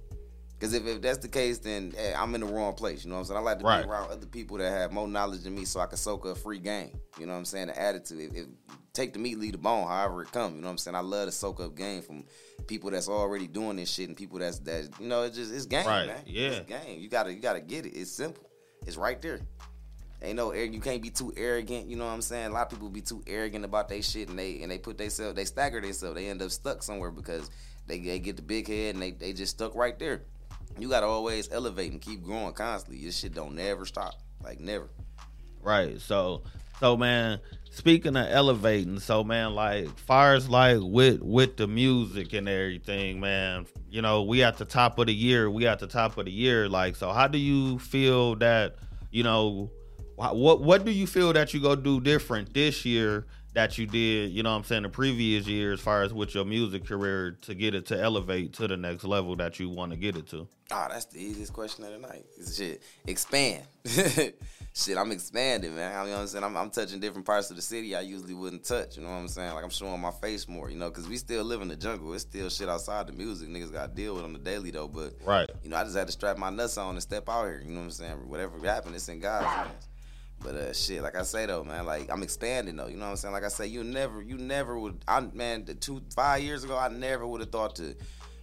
Because 0.59 0.73
if, 0.73 0.87
if 0.87 1.03
that's 1.03 1.19
the 1.19 1.29
case, 1.29 1.59
then 1.59 1.93
eh, 1.99 2.15
I'm 2.17 2.35
in 2.35 2.41
the 2.41 2.47
wrong 2.47 2.75
place. 2.75 3.05
You 3.05 3.11
know 3.11 3.17
what 3.17 3.21
I'm 3.23 3.27
saying? 3.27 3.39
I 3.39 3.43
like 3.43 3.59
to 3.59 3.65
Right. 3.65 3.83
be 3.85 3.89
around 3.91 4.11
other 4.11 4.27
people 4.27 4.57
that 4.59 4.71
have 4.71 4.93
more 4.93 5.09
knowledge 5.09 5.43
than 5.43 5.55
me 5.55 5.65
so 5.65 5.81
I 5.81 5.87
can 5.87 5.99
soak 5.99 6.25
a 6.27 6.35
free 6.35 6.59
game. 6.61 6.99
You 7.19 7.27
know 7.27 7.33
what 7.33 7.39
I'm 7.41 7.45
saying? 7.45 7.67
The 7.67 7.81
attitude. 7.81 8.21
If, 8.21 8.37
if 8.43 8.47
take 8.93 9.13
the 9.13 9.19
meat, 9.19 9.39
leave 9.39 9.53
the 9.53 9.59
bone, 9.59 9.87
however 9.87 10.23
it 10.23 10.31
come. 10.33 10.55
You 10.55 10.61
know 10.61 10.69
what 10.69 10.73
I'm 10.73 10.79
saying? 10.79 10.95
I 10.95 11.01
love 11.01 11.27
to 11.27 11.33
soak 11.33 11.61
up 11.61 11.75
game 11.75 12.01
from 12.03 12.25
people 12.69 12.91
that's 12.91 13.09
already 13.09 13.47
doing 13.49 13.77
this 13.77 13.91
shit 13.91 14.09
and 14.09 14.17
people 14.17 14.39
that's 14.39 14.61
that 14.61 14.89
you 15.01 15.09
know, 15.09 15.23
it's 15.25 15.37
just 15.37 15.53
it's 15.53 15.67
game, 15.67 15.87
Right, 15.87 16.07
man. 16.07 16.23
yeah. 16.27 16.49
It's 16.51 16.69
game. 16.69 17.01
You 17.01 17.09
gotta 17.09 17.33
you 17.35 17.41
gotta 17.41 17.61
get 17.61 17.85
it. 17.87 17.91
It's 17.91 18.13
simple. 18.13 18.49
It's 18.87 18.97
right 18.97 19.21
there. 19.21 19.41
Ain't 20.23 20.37
no. 20.37 20.53
You 20.55 20.81
can't 20.81 21.03
be 21.03 21.11
too 21.11 21.35
arrogant. 21.37 21.87
You 21.89 21.97
know 21.97 22.07
what 22.07 22.13
I'm 22.13 22.23
saying? 22.23 22.47
A 22.47 22.55
lot 22.55 22.63
of 22.63 22.71
people 22.71 22.89
be 22.89 23.03
too 23.03 23.23
arrogant 23.27 23.65
about 23.65 23.89
their 23.91 24.01
shit, 24.01 24.29
and 24.31 24.39
they 24.39 24.63
and 24.63 24.71
they 24.71 24.79
put 24.79 24.97
themselves, 24.97 25.35
they 25.35 25.45
stagger 25.45 25.81
themselves. 25.81 26.15
They 26.17 26.29
end 26.29 26.41
up 26.41 26.51
stuck 26.51 26.83
somewhere 26.83 27.11
because 27.11 27.51
they, 27.87 27.99
they 27.99 28.19
get 28.21 28.37
the 28.37 28.43
big 28.43 28.67
head 28.67 28.95
and 28.95 29.03
they, 29.03 29.11
they 29.11 29.35
just 29.35 29.55
stuck 29.57 29.75
right 29.75 29.99
there. 29.99 30.23
You 30.79 30.89
gotta 30.89 31.07
always 31.07 31.51
elevate 31.53 31.93
and 31.93 32.01
keep 32.01 32.23
growing 32.23 32.53
constantly. 32.55 33.05
This 33.05 33.19
shit 33.19 33.35
don't 33.35 33.55
never 33.55 33.87
stop. 33.87 34.15
Like 34.43 34.61
never. 34.61 34.89
Right. 35.63 36.01
So 36.01 36.43
so 36.81 36.97
man, 36.97 37.41
speaking 37.71 38.17
of 38.17 38.27
elevating, 38.29 38.99
so 38.99 39.23
man, 39.23 39.55
like 39.55 39.89
far 39.99 40.35
as 40.35 40.49
like 40.49 40.79
with 40.81 41.21
with 41.23 41.57
the 41.57 41.67
music 41.67 42.33
and 42.33 42.49
everything, 42.49 43.21
man, 43.21 43.67
you 43.89 44.03
know, 44.03 44.23
we 44.23 44.43
at 44.43 44.59
the 44.59 44.65
top 44.65 44.99
of 44.99 45.07
the 45.07 45.15
year, 45.15 45.49
we 45.49 45.67
at 45.67 45.79
the 45.79 45.87
top 45.87 46.19
of 46.19 46.25
the 46.25 46.33
year. 46.33 46.69
Like, 46.69 46.97
so 46.97 47.13
how 47.13 47.29
do 47.29 47.39
you 47.39 47.79
feel 47.79 48.35
that, 48.37 48.77
you 49.11 49.23
know, 49.23 49.71
what 50.17 50.61
what 50.61 50.85
do 50.85 50.91
you 50.91 51.07
feel 51.07 51.33
that 51.33 51.55
you 51.55 51.61
go 51.61 51.77
do 51.77 52.01
different 52.01 52.53
this 52.53 52.85
year 52.85 53.27
that 53.55 53.79
you 53.79 53.87
did, 53.87 54.31
you 54.33 54.43
know 54.43 54.51
what 54.51 54.57
I'm 54.59 54.65
saying, 54.65 54.83
the 54.83 54.89
previous 54.89 55.47
year 55.47 55.73
as 55.73 55.81
far 55.81 56.03
as 56.03 56.13
with 56.13 56.35
your 56.35 56.45
music 56.45 56.85
career 56.87 57.33
to 57.43 57.55
get 57.55 57.75
it 57.75 57.87
to 57.87 58.01
elevate 58.01 58.53
to 58.55 58.67
the 58.69 58.77
next 58.77 59.05
level 59.05 59.37
that 59.37 59.59
you 59.61 59.71
want 59.71 59.93
to 59.93 59.97
get 59.97 60.17
it 60.17 60.29
to? 60.31 60.47
Ah, 60.71 60.89
that's 60.91 61.05
the 61.07 61.23
easiest 61.23 61.53
question 61.53 61.85
of 61.85 61.93
the 61.93 61.99
night. 61.99 62.25
It's 62.37 62.57
shit. 62.57 62.83
Expand. 63.07 63.63
shit, 63.85 64.99
I'm 64.99 65.13
expanding, 65.13 65.77
man. 65.77 65.93
You 66.07 66.11
know 66.11 66.17
what 66.17 66.23
I'm 66.23 66.27
saying? 66.27 66.43
I'm, 66.45 66.57
I'm 66.57 66.71
touching 66.71 66.99
different 66.99 67.27
parts 67.27 67.51
of 67.51 67.57
the 67.57 67.63
city 67.63 67.95
I 67.95 68.01
usually 68.01 68.35
wouldn't 68.35 68.65
touch. 68.65 68.97
You 68.97 69.05
know 69.05 69.11
what 69.11 69.17
I'm 69.17 69.29
saying? 69.29 69.55
Like 69.55 69.63
I'm 69.63 69.71
showing 69.71 70.01
my 70.01 70.11
face 70.11 70.49
more, 70.49 70.71
you 70.71 70.77
know, 70.77 70.89
because 70.89 71.09
we 71.09 71.17
still 71.17 71.45
live 71.45 71.63
in 71.63 71.69
the 71.69 71.77
jungle. 71.77 72.13
It's 72.15 72.23
still 72.23 72.49
shit 72.49 72.69
outside 72.69 73.07
the 73.07 73.13
music 73.13 73.49
niggas 73.49 73.73
got 73.73 73.91
to 73.91 73.95
deal 73.95 74.15
with 74.17 74.25
on 74.25 74.33
the 74.33 74.39
daily, 74.41 74.71
though. 74.73 74.89
But, 74.89 75.15
Right. 75.25 75.49
you 75.63 75.71
know, 75.71 75.77
I 75.77 75.85
just 75.85 75.97
had 75.97 76.09
to 76.09 76.13
strap 76.13 76.39
my 76.39 76.51
nuts 76.51 76.77
on 76.77 76.95
and 76.95 77.03
step 77.03 77.29
out 77.29 77.45
here. 77.45 77.63
You 77.65 77.71
know 77.71 77.81
what 77.81 77.85
I'm 77.85 77.91
saying? 77.93 78.29
Whatever 78.29 78.59
happened, 78.67 78.97
it's 78.97 79.09
in 79.09 79.21
God's 79.21 79.47
hands. 79.47 79.89
But 80.41 80.55
uh, 80.55 80.73
shit, 80.75 81.03
like 81.03 81.17
I 81.17 81.23
say 81.23 81.47
though, 81.47 81.65
man, 81.65 81.87
like 81.87 82.11
I'm 82.11 82.23
expanding 82.23 82.77
though. 82.77 82.87
You 82.87 82.97
know 82.97 83.05
what 83.05 83.13
I'm 83.13 83.17
saying? 83.17 83.33
Like 83.35 83.45
I 83.45 83.49
say, 83.49 83.67
you 83.67 83.83
never, 83.83 84.21
you 84.21 84.37
never 84.37 84.79
would. 84.79 85.03
I 85.09 85.21
man, 85.21 85.65
the 85.65 85.75
two 85.75 86.03
five 86.15 86.43
years 86.43 86.65
ago, 86.65 86.77
I 86.77 86.89
never 86.89 87.27
would 87.27 87.41
have 87.41 87.51
thought 87.51 87.77
to 87.77 87.97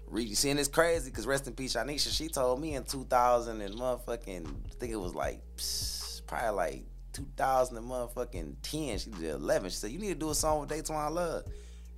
read. 0.07 0.35
Seeing 0.35 0.57
it's 0.57 0.67
crazy 0.67 1.11
because 1.11 1.27
rest 1.27 1.47
in 1.47 1.53
peace, 1.53 1.75
Shanisha. 1.75 2.11
She 2.15 2.27
told 2.27 2.59
me 2.59 2.73
in 2.75 2.83
2000 2.83 3.61
and 3.61 3.75
motherfucking, 3.75 4.47
I 4.47 4.73
think 4.79 4.91
it 4.91 4.99
was 4.99 5.13
like 5.13 5.41
pss, 5.57 6.21
probably 6.25 6.49
like 6.49 6.85
2000 7.13 7.77
and 7.77 7.85
motherfucking 7.87 8.55
10. 8.63 8.97
She 8.97 9.09
did 9.11 9.35
11. 9.35 9.69
She 9.69 9.75
said 9.75 9.91
you 9.91 9.99
need 9.99 10.13
to 10.13 10.15
do 10.15 10.31
a 10.31 10.35
song 10.35 10.61
with 10.61 10.69
Daytwan 10.69 11.11
Love, 11.11 11.43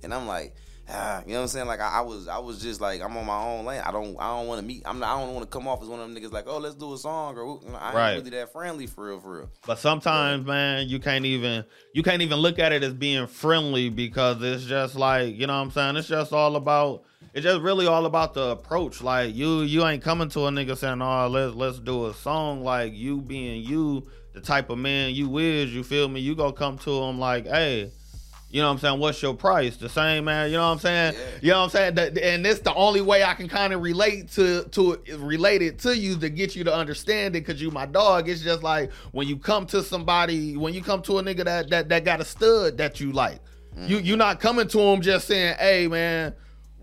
and 0.02 0.12
I'm 0.12 0.26
like. 0.26 0.54
Ah, 0.86 1.22
you 1.24 1.28
know 1.32 1.36
what 1.36 1.42
I'm 1.42 1.48
saying? 1.48 1.66
Like 1.66 1.80
I, 1.80 1.88
I 1.88 2.00
was, 2.02 2.28
I 2.28 2.38
was 2.38 2.60
just 2.60 2.78
like 2.80 3.00
I'm 3.00 3.16
on 3.16 3.24
my 3.24 3.42
own 3.42 3.64
lane. 3.64 3.80
I 3.84 3.90
don't, 3.90 4.16
I 4.18 4.36
don't 4.36 4.46
want 4.46 4.60
to 4.60 4.66
meet. 4.66 4.82
I'm 4.84 4.98
not. 4.98 5.16
I 5.16 5.20
don't 5.20 5.34
want 5.34 5.50
to 5.50 5.50
come 5.50 5.66
off 5.66 5.80
as 5.82 5.88
one 5.88 5.98
of 5.98 6.12
them 6.12 6.22
niggas 6.22 6.30
like, 6.30 6.44
oh, 6.46 6.58
let's 6.58 6.74
do 6.74 6.92
a 6.92 6.98
song 6.98 7.38
or 7.38 7.58
you 7.64 7.70
know, 7.70 7.78
I 7.78 7.86
ain't 7.86 7.94
Right. 7.96 8.14
really 8.16 8.30
that 8.30 8.52
friendly 8.52 8.86
for 8.86 9.06
real, 9.06 9.20
for 9.20 9.38
real. 9.38 9.50
But 9.66 9.78
sometimes, 9.78 10.46
man, 10.46 10.86
you 10.88 10.98
can't 10.98 11.24
even 11.24 11.64
you 11.94 12.02
can't 12.02 12.20
even 12.20 12.38
look 12.38 12.58
at 12.58 12.72
it 12.72 12.82
as 12.82 12.92
being 12.92 13.26
friendly 13.26 13.88
because 13.88 14.42
it's 14.42 14.64
just 14.64 14.94
like 14.94 15.34
you 15.36 15.46
know 15.46 15.54
what 15.54 15.62
I'm 15.62 15.70
saying. 15.70 15.96
It's 15.96 16.08
just 16.08 16.34
all 16.34 16.54
about 16.56 17.04
it's 17.32 17.44
just 17.44 17.62
really 17.62 17.86
all 17.86 18.04
about 18.04 18.34
the 18.34 18.50
approach. 18.50 19.00
Like 19.00 19.34
you 19.34 19.62
you 19.62 19.86
ain't 19.86 20.02
coming 20.02 20.28
to 20.30 20.40
a 20.40 20.50
nigga 20.50 20.76
saying, 20.76 21.00
"Oh, 21.00 21.28
let's 21.28 21.54
let's 21.54 21.78
do 21.80 22.06
a 22.08 22.14
song." 22.14 22.62
Like 22.62 22.92
you 22.92 23.22
being 23.22 23.62
you, 23.64 24.06
the 24.34 24.42
type 24.42 24.68
of 24.68 24.76
man 24.76 25.14
you 25.14 25.38
is. 25.38 25.74
You 25.74 25.82
feel 25.82 26.08
me? 26.08 26.20
You 26.20 26.34
go 26.34 26.52
come 26.52 26.76
to 26.80 26.90
him 27.04 27.18
like, 27.18 27.46
"Hey." 27.46 27.90
You 28.54 28.60
know 28.60 28.68
what 28.68 28.74
I'm 28.74 28.78
saying? 28.78 29.00
What's 29.00 29.20
your 29.20 29.34
price? 29.34 29.76
The 29.76 29.88
same, 29.88 30.26
man. 30.26 30.48
You 30.48 30.58
know 30.58 30.66
what 30.68 30.74
I'm 30.74 30.78
saying? 30.78 31.14
Yeah. 31.14 31.20
You 31.42 31.50
know 31.50 31.62
what 31.62 31.74
I'm 31.74 31.96
saying? 31.96 32.18
And 32.22 32.44
this 32.44 32.60
the 32.60 32.72
only 32.72 33.00
way 33.00 33.24
I 33.24 33.34
can 33.34 33.48
kind 33.48 33.72
of 33.72 33.82
relate 33.82 34.30
to 34.34 34.62
to 34.62 34.96
relate 35.18 35.60
it 35.60 35.80
to 35.80 35.98
you 35.98 36.16
to 36.18 36.28
get 36.30 36.54
you 36.54 36.62
to 36.62 36.72
understand 36.72 37.34
it 37.34 37.44
because 37.44 37.60
you 37.60 37.72
my 37.72 37.84
dog. 37.84 38.28
It's 38.28 38.42
just 38.42 38.62
like 38.62 38.92
when 39.10 39.26
you 39.26 39.38
come 39.38 39.66
to 39.66 39.82
somebody, 39.82 40.56
when 40.56 40.72
you 40.72 40.82
come 40.84 41.02
to 41.02 41.18
a 41.18 41.22
nigga 41.24 41.44
that 41.46 41.68
that, 41.70 41.88
that 41.88 42.04
got 42.04 42.20
a 42.20 42.24
stud 42.24 42.78
that 42.78 43.00
you 43.00 43.10
like, 43.10 43.40
you 43.76 43.98
you 43.98 44.14
not 44.16 44.38
coming 44.38 44.68
to 44.68 44.78
him 44.78 45.00
just 45.00 45.26
saying, 45.26 45.56
"Hey, 45.58 45.88
man." 45.88 46.34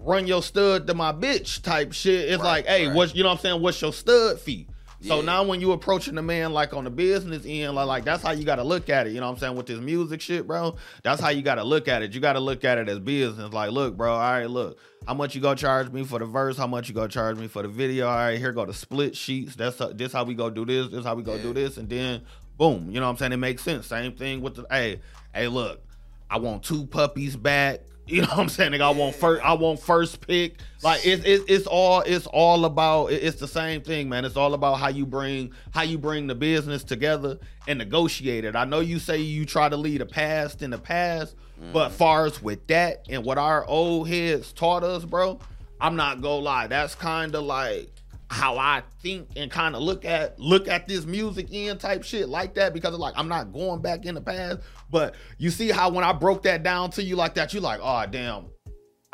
Run 0.03 0.25
your 0.25 0.41
stud 0.41 0.87
to 0.87 0.95
my 0.95 1.13
bitch 1.13 1.61
type 1.61 1.93
shit. 1.93 2.27
It's 2.31 2.41
Right, 2.41 2.65
like, 2.65 2.65
hey, 2.65 2.87
right. 2.87 2.95
what's 2.95 3.13
you 3.13 3.21
know 3.21 3.29
what 3.29 3.35
I'm 3.35 3.41
saying? 3.41 3.61
What's 3.61 3.79
your 3.79 3.93
stud 3.93 4.39
fee? 4.39 4.65
So 5.03 5.17
Yeah. 5.17 5.25
now 5.25 5.43
when 5.43 5.59
you 5.61 5.71
approaching 5.71 6.15
the 6.15 6.21
man 6.21 6.53
like 6.53 6.73
on 6.73 6.83
the 6.83 6.89
business 6.91 7.43
end, 7.47 7.73
like, 7.75 7.87
like 7.87 8.05
that's 8.05 8.21
how 8.21 8.31
you 8.31 8.43
gotta 8.45 8.63
look 8.63 8.89
at 8.89 9.07
it. 9.07 9.13
You 9.13 9.19
know 9.19 9.25
what 9.27 9.33
I'm 9.33 9.39
saying? 9.39 9.55
With 9.55 9.65
this 9.65 9.79
music 9.79 10.21
shit, 10.21 10.45
bro. 10.45 10.75
That's 11.03 11.19
how 11.19 11.29
you 11.29 11.41
gotta 11.41 11.63
look 11.63 11.87
at 11.87 12.01
it. 12.03 12.13
You 12.13 12.19
gotta 12.21 12.39
look 12.39 12.63
at 12.63 12.77
it 12.77 12.87
as 12.87 12.99
business. 12.99 13.51
Like, 13.51 13.71
look, 13.71 13.97
bro, 13.97 14.13
all 14.13 14.19
right, 14.19 14.45
look. 14.49 14.77
How 15.07 15.15
much 15.15 15.33
you 15.33 15.41
gonna 15.41 15.55
charge 15.55 15.91
me 15.91 16.03
for 16.03 16.19
the 16.19 16.25
verse? 16.25 16.55
How 16.57 16.67
much 16.67 16.87
you 16.87 16.93
gonna 16.93 17.07
charge 17.07 17.37
me 17.37 17.47
for 17.47 17.63
the 17.63 17.67
video? 17.67 18.07
All 18.07 18.15
right, 18.15 18.37
here 18.37 18.51
go 18.51 18.65
the 18.65 18.73
split 18.73 19.15
sheets. 19.15 19.55
That's 19.55 19.81
this 19.95 20.13
how 20.13 20.23
we 20.23 20.35
go 20.35 20.49
do 20.51 20.65
this. 20.65 20.89
This 20.89 21.03
how 21.03 21.15
we 21.15 21.23
go 21.23 21.35
Yeah. 21.35 21.41
do 21.43 21.53
this, 21.53 21.77
and 21.77 21.89
then 21.89 22.21
boom. 22.57 22.87
You 22.91 22.99
know 22.99 23.07
what 23.07 23.13
I'm 23.13 23.17
saying? 23.17 23.31
It 23.31 23.37
makes 23.37 23.63
sense. 23.63 23.87
Same 23.87 24.11
thing 24.11 24.41
with 24.41 24.55
the 24.55 24.65
hey, 24.69 24.99
hey, 25.33 25.47
look. 25.47 25.81
I 26.29 26.37
want 26.37 26.63
two 26.63 26.85
puppies 26.85 27.35
back. 27.35 27.81
You 28.11 28.23
know 28.23 28.27
what 28.27 28.39
I'm 28.39 28.49
saying? 28.49 28.73
Nigga, 28.73 28.81
I 28.81 28.89
want 28.89 29.15
first. 29.15 29.41
I 29.43 29.53
want 29.53 29.79
first 29.79 30.25
pick. 30.27 30.57
Like 30.83 31.05
it's 31.05 31.23
it's 31.25 31.43
it's 31.47 31.67
all 31.67 32.01
it's 32.01 32.27
all 32.27 32.65
about. 32.65 33.07
it- 33.13 33.23
It's 33.23 33.39
the 33.39 33.47
same 33.47 33.81
thing, 33.81 34.09
man. 34.09 34.25
It's 34.25 34.35
all 34.35 34.53
about 34.53 34.75
how 34.79 34.89
you 34.89 35.05
bring 35.05 35.53
how 35.71 35.83
you 35.83 35.97
bring 35.97 36.27
the 36.27 36.35
business 36.35 36.83
together 36.83 37.37
and 37.67 37.79
negotiate 37.79 38.43
it. 38.43 38.55
I 38.55 38.65
know 38.65 38.81
you 38.81 38.99
say 38.99 39.17
you 39.19 39.45
try 39.45 39.69
to 39.69 39.77
lead 39.77 40.01
a 40.01 40.05
past 40.05 40.61
in 40.61 40.71
the 40.71 40.77
past, 40.77 41.35
but 41.71 41.89
mm. 41.89 41.93
far 41.93 42.25
as 42.25 42.41
with 42.41 42.67
that 42.67 43.05
and 43.09 43.23
what 43.23 43.37
our 43.37 43.65
old 43.65 44.09
heads 44.09 44.51
taught 44.51 44.83
us, 44.83 45.05
bro, 45.05 45.39
I'm 45.79 45.95
not 45.95 46.21
gonna 46.21 46.43
lie. 46.43 46.67
That's 46.67 46.95
kind 46.95 47.33
of 47.33 47.43
like 47.43 47.89
how 48.31 48.57
I 48.57 48.81
think 49.01 49.27
and 49.35 49.51
kind 49.51 49.75
of 49.75 49.81
look 49.81 50.05
at 50.05 50.39
look 50.39 50.69
at 50.69 50.87
this 50.87 51.05
music 51.05 51.47
end 51.51 51.81
type 51.81 52.03
shit 52.03 52.29
like 52.29 52.53
that 52.53 52.73
because 52.73 52.97
like 52.97 53.13
I'm 53.17 53.27
not 53.27 53.51
going 53.51 53.81
back 53.81 54.05
in 54.05 54.15
the 54.15 54.21
past. 54.21 54.59
But 54.89 55.15
you 55.37 55.49
see 55.49 55.69
how 55.69 55.89
when 55.89 56.05
I 56.05 56.13
broke 56.13 56.43
that 56.43 56.63
down 56.63 56.91
to 56.91 57.03
you 57.03 57.17
like 57.17 57.33
that, 57.35 57.53
you 57.53 57.59
like, 57.59 57.81
oh 57.83 58.05
damn, 58.09 58.45
all 58.45 58.49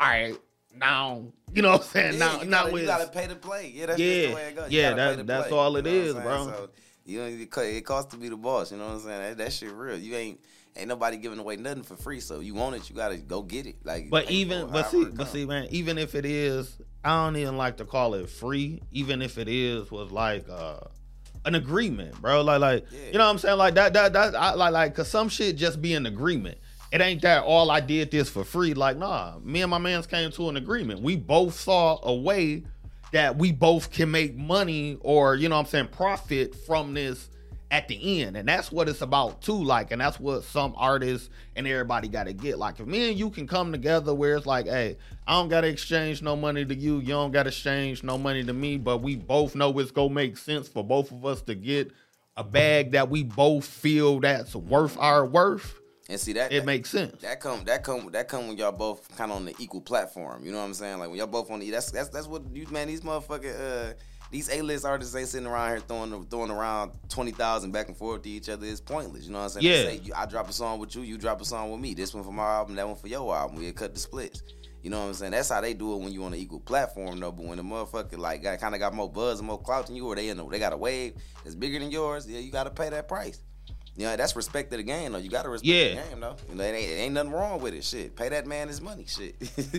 right, 0.00 0.36
now 0.76 1.24
you 1.52 1.62
know 1.62 1.72
what 1.72 1.80
I'm 1.80 1.86
saying. 1.88 2.12
Yeah, 2.14 2.18
now 2.18 2.40
you 2.42 2.48
now 2.48 2.64
gotta, 2.66 2.80
you 2.80 2.86
gotta 2.86 3.08
pay 3.10 3.26
to 3.26 3.34
play. 3.34 3.72
Yeah, 3.74 3.86
that's 3.86 3.98
Yeah, 3.98 4.28
the 4.28 4.34
way 4.34 4.48
it 4.48 4.56
goes. 4.56 4.70
You 4.70 4.80
yeah, 4.80 4.94
that- 4.94 5.26
that's 5.26 5.48
play, 5.48 5.58
all 5.58 5.76
it 5.76 5.86
you 5.86 5.92
know 5.92 5.98
is, 5.98 6.14
bro. 6.14 6.46
So, 6.46 6.70
you 7.08 7.18
know, 7.20 7.26
it 7.26 7.50
co- 7.50 7.80
costs 7.80 8.12
to 8.12 8.20
be 8.20 8.28
the 8.28 8.36
boss. 8.36 8.70
You 8.70 8.78
know 8.78 8.86
what 8.86 8.94
I'm 8.94 9.00
saying? 9.00 9.22
That, 9.22 9.38
that 9.38 9.52
shit 9.52 9.72
real. 9.72 9.96
You 9.96 10.14
ain't 10.14 10.40
ain't 10.76 10.88
nobody 10.88 11.16
giving 11.16 11.38
away 11.38 11.56
nothing 11.56 11.82
for 11.82 11.96
free. 11.96 12.20
So 12.20 12.40
you 12.40 12.54
want 12.54 12.76
it, 12.76 12.88
you 12.90 12.94
gotta 12.94 13.16
go 13.16 13.42
get 13.42 13.66
it. 13.66 13.76
Like, 13.84 14.10
But 14.10 14.30
even 14.30 14.70
but 14.70 14.90
see 14.90 15.06
but 15.06 15.28
see 15.28 15.46
man, 15.46 15.68
even 15.70 15.96
if 15.98 16.14
it 16.14 16.24
is, 16.26 16.76
I 17.02 17.24
don't 17.24 17.36
even 17.36 17.56
like 17.56 17.78
to 17.78 17.84
call 17.84 18.14
it 18.14 18.28
free. 18.28 18.82
Even 18.92 19.22
if 19.22 19.38
it 19.38 19.48
is 19.48 19.90
was 19.90 20.12
like 20.12 20.48
uh 20.50 20.80
an 21.46 21.54
agreement, 21.54 22.20
bro. 22.20 22.42
Like 22.42 22.60
like 22.60 22.84
Yeah. 22.92 22.98
you 23.06 23.18
know 23.18 23.24
what 23.24 23.30
I'm 23.30 23.38
saying? 23.38 23.56
Like 23.58 23.74
that 23.74 23.94
that 23.94 24.12
that 24.12 24.34
I 24.34 24.54
like 24.54 24.72
like 24.72 24.94
cause 24.94 25.08
some 25.08 25.30
shit 25.30 25.56
just 25.56 25.80
be 25.80 25.94
an 25.94 26.04
agreement. 26.04 26.58
It 26.92 27.00
ain't 27.00 27.22
that 27.22 27.44
all 27.44 27.70
I 27.70 27.80
did 27.80 28.10
this 28.10 28.30
for 28.30 28.44
free. 28.44 28.72
Like, 28.72 28.96
nah, 28.96 29.38
me 29.42 29.60
and 29.60 29.70
my 29.70 29.76
mans 29.78 30.06
came 30.06 30.30
to 30.32 30.48
an 30.48 30.56
agreement. 30.56 31.02
We 31.02 31.16
both 31.16 31.52
saw 31.58 31.98
a 32.02 32.14
way 32.14 32.64
that 33.12 33.36
we 33.36 33.52
both 33.52 33.90
can 33.90 34.10
make 34.10 34.36
money 34.36 34.98
or, 35.00 35.34
you 35.34 35.48
know 35.48 35.58
I'm 35.58 35.66
saying, 35.66 35.88
profit 35.88 36.54
from 36.54 36.94
this 36.94 37.28
at 37.70 37.88
the 37.88 38.22
end. 38.22 38.36
And 38.36 38.48
that's 38.48 38.72
what 38.72 38.88
it's 38.88 39.02
about 39.02 39.42
too. 39.42 39.62
Like, 39.62 39.90
and 39.90 40.00
that's 40.00 40.18
what 40.18 40.44
some 40.44 40.74
artists 40.76 41.28
and 41.56 41.66
everybody 41.66 42.08
gotta 42.08 42.32
get. 42.32 42.58
Like 42.58 42.80
if 42.80 42.86
me 42.86 43.10
and 43.10 43.18
you 43.18 43.30
can 43.30 43.46
come 43.46 43.72
together 43.72 44.14
where 44.14 44.36
it's 44.36 44.46
like, 44.46 44.66
hey, 44.66 44.96
I 45.26 45.32
don't 45.32 45.48
gotta 45.48 45.68
exchange 45.68 46.22
no 46.22 46.36
money 46.36 46.64
to 46.64 46.74
you, 46.74 46.98
you 46.98 47.08
don't 47.08 47.32
gotta 47.32 47.48
exchange 47.48 48.02
no 48.02 48.16
money 48.16 48.44
to 48.44 48.52
me, 48.52 48.78
but 48.78 48.98
we 48.98 49.16
both 49.16 49.54
know 49.54 49.78
it's 49.78 49.90
gonna 49.90 50.10
make 50.10 50.36
sense 50.36 50.68
for 50.68 50.82
both 50.82 51.12
of 51.12 51.24
us 51.24 51.42
to 51.42 51.54
get 51.54 51.92
a 52.36 52.44
bag 52.44 52.92
that 52.92 53.10
we 53.10 53.24
both 53.24 53.66
feel 53.66 54.20
that's 54.20 54.54
worth 54.54 54.96
our 54.98 55.26
worth, 55.26 55.77
and 56.08 56.18
see 56.18 56.32
that 56.32 56.52
it 56.52 56.64
makes 56.64 56.90
sense. 56.90 57.20
That 57.22 57.40
come 57.40 57.64
that 57.64 57.84
come 57.84 58.10
that 58.12 58.28
come 58.28 58.48
when 58.48 58.56
y'all 58.56 58.72
both 58.72 59.14
kind 59.16 59.30
of 59.30 59.36
on 59.36 59.44
the 59.44 59.54
equal 59.58 59.80
platform. 59.80 60.44
You 60.44 60.52
know 60.52 60.58
what 60.58 60.64
I'm 60.64 60.74
saying? 60.74 60.98
Like 60.98 61.10
when 61.10 61.18
y'all 61.18 61.26
both 61.26 61.50
on 61.50 61.60
the 61.60 61.70
that's 61.70 61.90
that's 61.90 62.08
that's 62.08 62.26
what 62.26 62.42
you 62.52 62.66
man 62.70 62.88
these 62.88 63.02
motherfucking 63.02 63.90
uh 63.90 63.92
these 64.30 64.50
A 64.50 64.60
list 64.60 64.84
artists 64.84 65.14
ain't 65.14 65.28
sitting 65.28 65.46
around 65.46 65.70
here 65.70 65.80
throwing 65.80 66.26
throwing 66.26 66.50
around 66.50 66.92
twenty 67.08 67.30
thousand 67.30 67.72
back 67.72 67.88
and 67.88 67.96
forth 67.96 68.22
to 68.22 68.28
each 68.30 68.48
other 68.48 68.66
It's 68.66 68.80
pointless. 68.80 69.26
You 69.26 69.32
know 69.32 69.38
what 69.38 69.56
I'm 69.56 69.62
saying? 69.62 69.66
Yeah. 69.66 69.90
say, 69.90 70.00
you, 70.04 70.12
I 70.14 70.26
drop 70.26 70.48
a 70.48 70.52
song 70.52 70.78
with 70.78 70.94
you, 70.94 71.02
you 71.02 71.18
drop 71.18 71.40
a 71.40 71.44
song 71.44 71.70
with 71.70 71.80
me. 71.80 71.94
This 71.94 72.14
one 72.14 72.24
for 72.24 72.32
my 72.32 72.44
album, 72.44 72.76
that 72.76 72.86
one 72.86 72.96
for 72.96 73.08
your 73.08 73.34
album. 73.34 73.58
We 73.58 73.70
cut 73.72 73.94
the 73.94 74.00
splits. 74.00 74.42
You 74.82 74.90
know 74.90 75.00
what 75.00 75.06
I'm 75.06 75.14
saying? 75.14 75.32
That's 75.32 75.48
how 75.48 75.60
they 75.60 75.74
do 75.74 75.94
it 75.94 75.98
when 75.98 76.12
you 76.12 76.22
on 76.24 76.32
an 76.32 76.38
equal 76.38 76.60
platform 76.60 77.20
though. 77.20 77.32
But 77.32 77.46
when 77.46 77.56
the 77.56 77.64
motherfucker 77.64 78.16
like 78.16 78.42
got 78.42 78.60
kind 78.60 78.74
of 78.74 78.80
got 78.80 78.94
more 78.94 79.10
buzz 79.10 79.40
and 79.40 79.48
more 79.48 79.60
clout 79.60 79.86
than 79.86 79.96
you, 79.96 80.06
or 80.06 80.14
they 80.14 80.28
in 80.28 80.38
a, 80.38 80.48
they 80.48 80.58
got 80.58 80.72
a 80.72 80.76
wave 80.76 81.14
that's 81.42 81.56
bigger 81.56 81.78
than 81.78 81.90
yours, 81.90 82.28
yeah, 82.28 82.38
you 82.38 82.52
got 82.52 82.64
to 82.64 82.70
pay 82.70 82.88
that 82.88 83.08
price. 83.08 83.42
You 83.98 84.04
know, 84.04 84.16
that's 84.16 84.36
respect 84.36 84.70
to 84.70 84.76
the 84.76 84.82
game 84.84 85.12
though. 85.12 85.18
You 85.18 85.28
gotta 85.28 85.48
respect 85.48 85.66
Yeah. 85.66 86.02
the 86.02 86.08
game 86.10 86.20
though. 86.20 86.36
You 86.48 86.54
know, 86.54 86.62
it 86.64 86.68
ain't, 86.68 86.90
it 86.90 86.94
ain't 86.94 87.14
nothing 87.14 87.32
wrong 87.32 87.60
with 87.60 87.74
it. 87.74 87.82
Shit. 87.82 88.14
Pay 88.14 88.28
that 88.30 88.46
man 88.46 88.68
his 88.68 88.80
money. 88.80 89.04
Shit. 89.06 89.34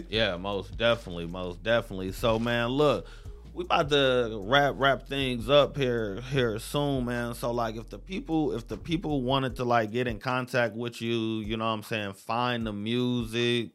Yeah, 0.10 0.36
most 0.36 0.78
definitely, 0.78 1.26
most 1.26 1.64
definitely. 1.64 2.12
So 2.12 2.38
man, 2.38 2.68
look, 2.68 3.08
we 3.54 3.64
about 3.64 3.90
to 3.92 4.42
wrap 4.46 4.76
wrap 4.78 5.08
things 5.08 5.50
up 5.50 5.78
here 5.78 6.20
here 6.32 6.60
soon, 6.60 7.06
man. 7.06 7.34
So 7.34 7.52
like 7.52 7.78
if 7.78 7.90
the 7.90 7.98
people 7.98 8.52
if 8.54 8.68
the 8.68 8.76
people 8.78 9.22
wanted 9.22 9.56
to 9.56 9.64
like 9.64 9.92
get 9.92 10.06
in 10.08 10.20
contact 10.20 10.76
with 10.76 11.02
you, 11.02 11.40
you 11.40 11.56
know 11.56 11.64
what 11.66 11.72
I'm 11.72 11.84
saying, 11.84 12.14
find 12.14 12.68
the 12.68 12.74
music, 12.74 13.70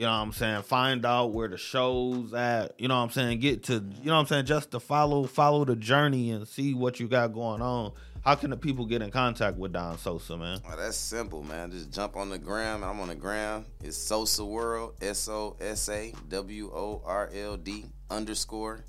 you 0.00 0.06
know 0.06 0.12
what 0.12 0.18
I'm 0.18 0.32
saying, 0.32 0.62
find 0.62 1.04
out 1.04 1.26
where 1.26 1.46
the 1.46 1.58
show's 1.58 2.32
at, 2.32 2.72
you 2.80 2.88
know 2.88 2.96
what 2.96 3.02
I'm 3.02 3.10
saying, 3.10 3.38
get 3.40 3.64
to 3.64 3.74
you 3.74 4.06
know 4.06 4.14
what 4.14 4.20
I'm 4.20 4.26
saying, 4.28 4.46
just 4.46 4.70
to 4.70 4.80
follow 4.80 5.24
follow 5.24 5.66
the 5.66 5.76
journey 5.76 6.30
and 6.30 6.48
see 6.48 6.72
what 6.72 6.98
you 7.00 7.06
got 7.06 7.34
going 7.34 7.60
on. 7.60 7.92
How 8.24 8.34
can 8.34 8.48
the 8.48 8.56
people 8.56 8.86
get 8.86 9.02
in 9.02 9.10
contact 9.10 9.58
with 9.58 9.74
Don 9.74 9.98
Sosa, 9.98 10.38
man? 10.38 10.62
Oh, 10.66 10.74
that's 10.74 10.96
simple, 10.96 11.42
man. 11.42 11.70
Just 11.70 11.92
jump 11.92 12.16
on 12.16 12.30
the 12.30 12.38
gram. 12.38 12.82
I'm 12.82 12.98
on 12.98 13.08
the 13.08 13.14
gram. 13.14 13.66
It's 13.84 13.98
Sosa 13.98 14.42
World, 14.42 14.94
S 15.02 15.28
O 15.28 15.58
S 15.60 15.90
A 15.90 16.14
W 16.30 16.70
O 16.72 17.02
R 17.04 17.28
L 17.34 17.58
D 17.58 17.84
underscore 18.10 18.86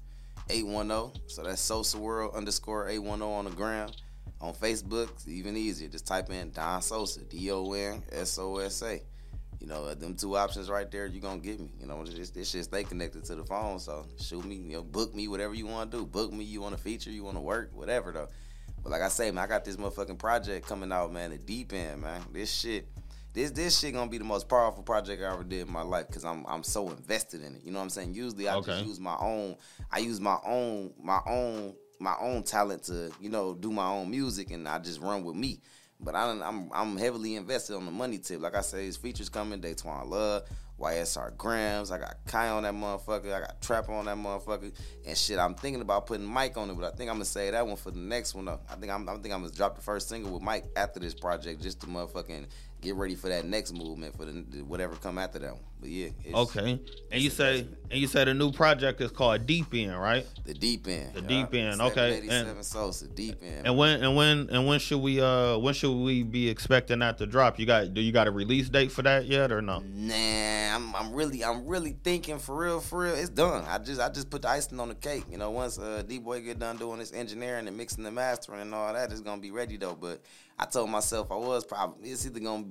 810. 0.49 1.21
So 1.27 1.43
that's 1.43 1.61
Sosa 1.61 1.97
World 1.97 2.35
underscore 2.35 2.87
810 2.87 3.21
on 3.27 3.45
the 3.45 3.51
gram. 3.51 3.89
On 4.39 4.53
Facebook, 4.53 5.09
it's 5.09 5.27
even 5.27 5.57
easier. 5.57 5.89
Just 5.89 6.07
type 6.07 6.29
in 6.29 6.51
Don 6.51 6.81
Sosa, 6.81 7.19
D 7.19 7.51
O 7.51 7.73
N 7.73 8.01
S 8.13 8.39
O 8.39 8.59
S 8.59 8.81
A. 8.81 9.01
You 9.61 9.67
know, 9.67 9.85
uh, 9.85 9.93
them 9.93 10.15
two 10.15 10.35
options 10.35 10.69
right 10.71 10.89
there, 10.89 11.05
you're 11.05 11.21
going 11.21 11.39
to 11.39 11.47
get 11.47 11.59
me. 11.59 11.71
You 11.79 11.85
know, 11.85 12.03
this, 12.03 12.31
this 12.31 12.49
shit 12.49 12.63
stay 12.63 12.83
connected 12.83 13.23
to 13.25 13.35
the 13.35 13.43
phone. 13.45 13.77
So 13.79 14.07
shoot 14.19 14.43
me, 14.43 14.55
you 14.55 14.73
know, 14.77 14.81
book 14.83 15.13
me, 15.13 15.27
whatever 15.27 15.53
you 15.53 15.67
want 15.67 15.91
to 15.91 15.97
do. 15.99 16.05
Book 16.07 16.33
me, 16.33 16.43
you 16.43 16.61
want 16.61 16.75
to 16.75 16.81
feature, 16.81 17.11
you 17.11 17.23
want 17.23 17.37
to 17.37 17.41
work, 17.41 17.69
whatever, 17.73 18.11
though. 18.11 18.27
But 18.81 18.91
like 18.91 19.03
I 19.03 19.07
say, 19.09 19.29
man, 19.29 19.43
I 19.43 19.47
got 19.47 19.63
this 19.63 19.75
motherfucking 19.77 20.17
project 20.17 20.67
coming 20.67 20.91
out, 20.91 21.13
man, 21.13 21.29
the 21.29 21.37
deep 21.37 21.71
end, 21.73 22.01
man. 22.01 22.21
This 22.33 22.51
shit, 22.51 22.87
this 23.33 23.51
this 23.51 23.79
shit 23.79 23.93
gonna 23.93 24.09
be 24.09 24.17
the 24.17 24.23
most 24.23 24.49
powerful 24.49 24.81
project 24.81 25.21
I 25.21 25.31
ever 25.31 25.43
did 25.43 25.67
in 25.67 25.71
my 25.71 25.83
life 25.83 26.07
because 26.07 26.25
I'm 26.25 26.43
I'm 26.47 26.63
so 26.63 26.89
invested 26.89 27.43
in 27.43 27.53
it. 27.55 27.61
You 27.63 27.71
know 27.71 27.77
what 27.77 27.83
I'm 27.83 27.89
saying? 27.91 28.15
Usually 28.15 28.47
I 28.49 28.55
Okay. 28.55 28.71
just 28.71 28.85
use 28.85 28.99
my 28.99 29.15
own, 29.19 29.55
I 29.91 29.99
use 29.99 30.19
my 30.19 30.37
own, 30.43 30.91
my 30.99 31.19
own, 31.27 31.75
my 31.99 32.15
own 32.19 32.41
talent 32.41 32.81
to 32.85 33.11
you 33.21 33.29
know 33.29 33.53
do 33.53 33.71
my 33.71 33.87
own 33.87 34.09
music 34.09 34.49
and 34.49 34.67
I 34.67 34.79
just 34.79 34.99
run 34.99 35.23
with 35.23 35.35
me. 35.35 35.59
But 36.03 36.15
I, 36.15 36.25
done- 36.25 36.43
I'm 36.43 36.69
I'm 36.73 36.97
heavily 36.97 37.35
invested 37.35 37.75
on 37.75 37.85
the 37.85 37.91
money 37.91 38.17
tip. 38.17 38.41
Like 38.41 38.55
I 38.55 38.61
say, 38.61 38.85
his 38.85 38.97
features 38.97 39.29
coming. 39.29 39.61
Daytwan 39.61 40.07
Love, 40.07 40.43
YSR 40.79 41.37
Grams. 41.37 41.91
I 41.91 41.99
got 41.99 42.15
Kai 42.25 42.49
on 42.49 42.63
that 42.63 42.73
motherfucker. 42.73 43.31
I 43.33 43.41
got 43.41 43.61
Trap 43.61 43.87
on 43.89 44.05
that 44.05 44.17
motherfucker. 44.17 44.73
And 45.05 45.15
shit, 45.17 45.37
I'm 45.37 45.53
thinking 45.53 45.81
about 45.81 46.07
putting 46.07 46.25
Mike 46.25 46.57
on 46.57 46.69
it, 46.71 46.73
but 46.73 46.91
I 46.91 46.95
think 46.95 47.09
I'm 47.09 47.15
gonna 47.17 47.25
say 47.25 47.51
that 47.51 47.67
one 47.67 47.75
for 47.75 47.91
the 47.91 47.99
next 47.99 48.33
one. 48.33 48.45
Though. 48.45 48.59
I 48.69 48.75
think 48.75 48.91
I'm 48.91 49.07
I 49.07 49.13
think 49.13 49.33
I'm 49.33 49.41
gonna 49.41 49.51
drop 49.53 49.75
the 49.75 49.81
first 49.81 50.09
single 50.09 50.31
with 50.33 50.41
Mike 50.41 50.65
after 50.75 50.99
this 50.99 51.13
project, 51.13 51.61
just 51.61 51.81
to 51.81 51.87
motherfucking 51.87 52.47
get 52.81 52.95
ready 52.95 53.15
for 53.15 53.29
that 53.29 53.45
next 53.45 53.73
movement 53.73 54.17
for 54.17 54.25
the 54.25 54.63
whatever 54.63 54.95
come 54.95 55.17
after 55.17 55.39
that 55.39 55.53
one. 55.53 55.61
But 55.79 55.89
yeah, 55.89 56.09
it's 56.23 56.35
Okay. 56.35 56.79
And 57.11 57.21
you 57.21 57.29
say 57.29 57.65
and 57.89 57.99
you 57.99 58.07
say 58.07 58.23
the 58.23 58.33
new 58.33 58.51
project 58.51 59.01
is 59.01 59.11
called 59.11 59.45
Deep 59.47 59.73
End, 59.73 59.99
right? 59.99 60.25
the 60.43 60.53
deep 60.53 60.87
end. 60.87 61.13
The 61.13 61.21
deep 61.21 61.53
end, 61.53 61.81
okay, 61.81 62.21
787 62.21 62.55
and- 62.57 62.65
Sosa, 62.65 63.07
deep 63.07 63.41
end. 63.41 63.65
And 63.65 63.77
when 63.77 64.03
and 64.03 64.15
when 64.15 64.49
and 64.51 64.67
when 64.67 64.79
should 64.79 64.99
we 64.99 65.21
uh 65.21 65.57
when 65.57 65.73
should 65.73 65.91
we 65.95 66.23
be 66.23 66.49
expecting 66.49 66.99
that 66.99 67.17
to 67.19 67.25
drop? 67.25 67.59
You 67.59 67.65
got 67.65 67.93
do 67.93 68.01
you 68.01 68.11
got 68.11 68.27
a 68.27 68.31
release 68.31 68.69
date 68.69 68.91
for 68.91 69.01
that 69.03 69.25
yet 69.25 69.51
or 69.51 69.61
no? 69.61 69.79
Nah, 69.79 70.75
I'm 70.75 70.95
I'm 70.95 71.13
really 71.13 71.43
I'm 71.43 71.65
really 71.65 71.95
thinking 72.03 72.37
for 72.39 72.55
real 72.57 72.79
for 72.79 73.01
real. 73.03 73.15
It's 73.15 73.29
done. 73.29 73.63
I 73.67 73.77
just 73.77 74.01
I 74.01 74.09
just 74.09 74.29
put 74.29 74.41
the 74.43 74.49
icing 74.49 74.79
on 74.79 74.89
the 74.89 74.95
cake. 74.95 75.25
You 75.29 75.37
know, 75.37 75.51
once 75.51 75.79
uh, 75.79 76.03
D 76.07 76.19
boy 76.19 76.41
get 76.41 76.59
done 76.59 76.77
doing 76.77 76.99
this 76.99 77.13
engineering 77.13 77.67
and 77.67 77.77
mixing 77.77 78.03
the 78.03 78.11
mastering 78.11 78.61
and 78.61 78.73
all 78.73 78.93
that, 78.93 79.11
it's 79.11 79.21
gonna 79.21 79.41
be 79.41 79.51
ready 79.51 79.77
though. 79.77 79.95
But 79.99 80.21
I 80.59 80.65
told 80.65 80.89
myself 80.89 81.31
I 81.31 81.35
was 81.35 81.65
probably 81.65 82.09
it's 82.11 82.25
either 82.25 82.39
gonna 82.39 82.63
be 82.63 82.70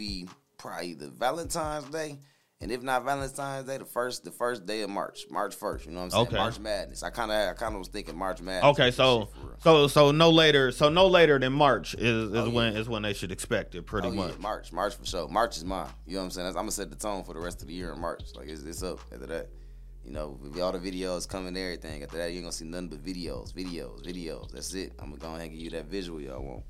probably 0.58 0.94
the 0.94 1.08
Valentine's 1.10 1.84
Day 1.86 2.18
And 2.62 2.70
if 2.70 2.82
not 2.82 3.04
Valentine's 3.04 3.66
Day, 3.66 3.78
the 3.78 3.84
first 3.86 4.24
the 4.24 4.30
first 4.30 4.66
day 4.66 4.82
of 4.82 4.90
March, 4.90 5.24
March 5.30 5.54
first. 5.54 5.86
You 5.86 5.92
know 5.92 6.00
what 6.00 6.04
I'm 6.04 6.10
saying? 6.10 6.26
Okay. 6.26 6.36
March 6.36 6.58
Madness. 6.58 7.02
I 7.02 7.08
kind 7.10 7.30
of 7.30 7.48
I 7.48 7.54
kind 7.54 7.74
of 7.74 7.78
was 7.78 7.88
thinking 7.88 8.16
March 8.18 8.42
Madness. 8.42 8.70
Okay, 8.72 8.90
so 8.90 9.20
shit, 9.20 9.28
for 9.34 9.46
real. 9.48 9.56
so 9.60 9.86
so 9.88 10.10
no 10.10 10.28
later, 10.30 10.70
so 10.70 10.90
no 10.90 11.06
later 11.06 11.38
than 11.38 11.54
March 11.54 11.94
is, 11.94 12.30
is 12.30 12.34
Oh, 12.34 12.50
when 12.50 12.76
is 12.76 12.88
when 12.88 13.02
they 13.02 13.14
should 13.14 13.32
expect 13.32 13.74
it, 13.74 13.86
pretty 13.86 14.08
Oh, 14.08 14.12
much. 14.12 14.32
yeah, 14.32 14.38
March, 14.40 14.72
March 14.72 14.94
for 14.96 15.06
sure. 15.06 15.28
March 15.28 15.56
is 15.56 15.64
mine. 15.64 15.88
You 16.06 16.14
know 16.14 16.18
what 16.20 16.24
I'm 16.24 16.30
saying? 16.32 16.44
That's, 16.48 16.56
I'm 16.56 16.62
gonna 16.64 16.72
set 16.72 16.90
the 16.90 16.96
tone 16.96 17.24
for 17.24 17.32
the 17.32 17.40
rest 17.40 17.62
of 17.62 17.68
the 17.68 17.74
year 17.74 17.92
in 17.92 18.00
March. 18.00 18.22
Like 18.34 18.48
it's, 18.48 18.62
it's 18.62 18.82
up 18.82 19.00
after 19.12 19.26
that. 19.26 19.48
You 20.04 20.12
know, 20.12 20.38
all 20.62 20.72
the 20.72 20.78
videos 20.78 21.28
coming, 21.28 21.48
and 21.48 21.58
everything. 21.58 22.02
After 22.02 22.18
that, 22.18 22.30
you 22.30 22.36
ain't 22.36 22.44
gonna 22.44 22.52
see 22.52 22.64
nothing 22.64 22.88
but 22.88 23.02
videos, 23.04 23.52
videos, 23.54 24.02
videos. 24.04 24.50
That's 24.50 24.72
it. 24.74 24.92
I'm 24.98 25.10
gonna 25.10 25.18
go 25.20 25.28
ahead 25.28 25.42
and 25.42 25.52
give 25.52 25.60
you 25.60 25.70
that 25.70 25.86
visual 25.86 26.20
y'all 26.20 26.42
want. 26.42 26.62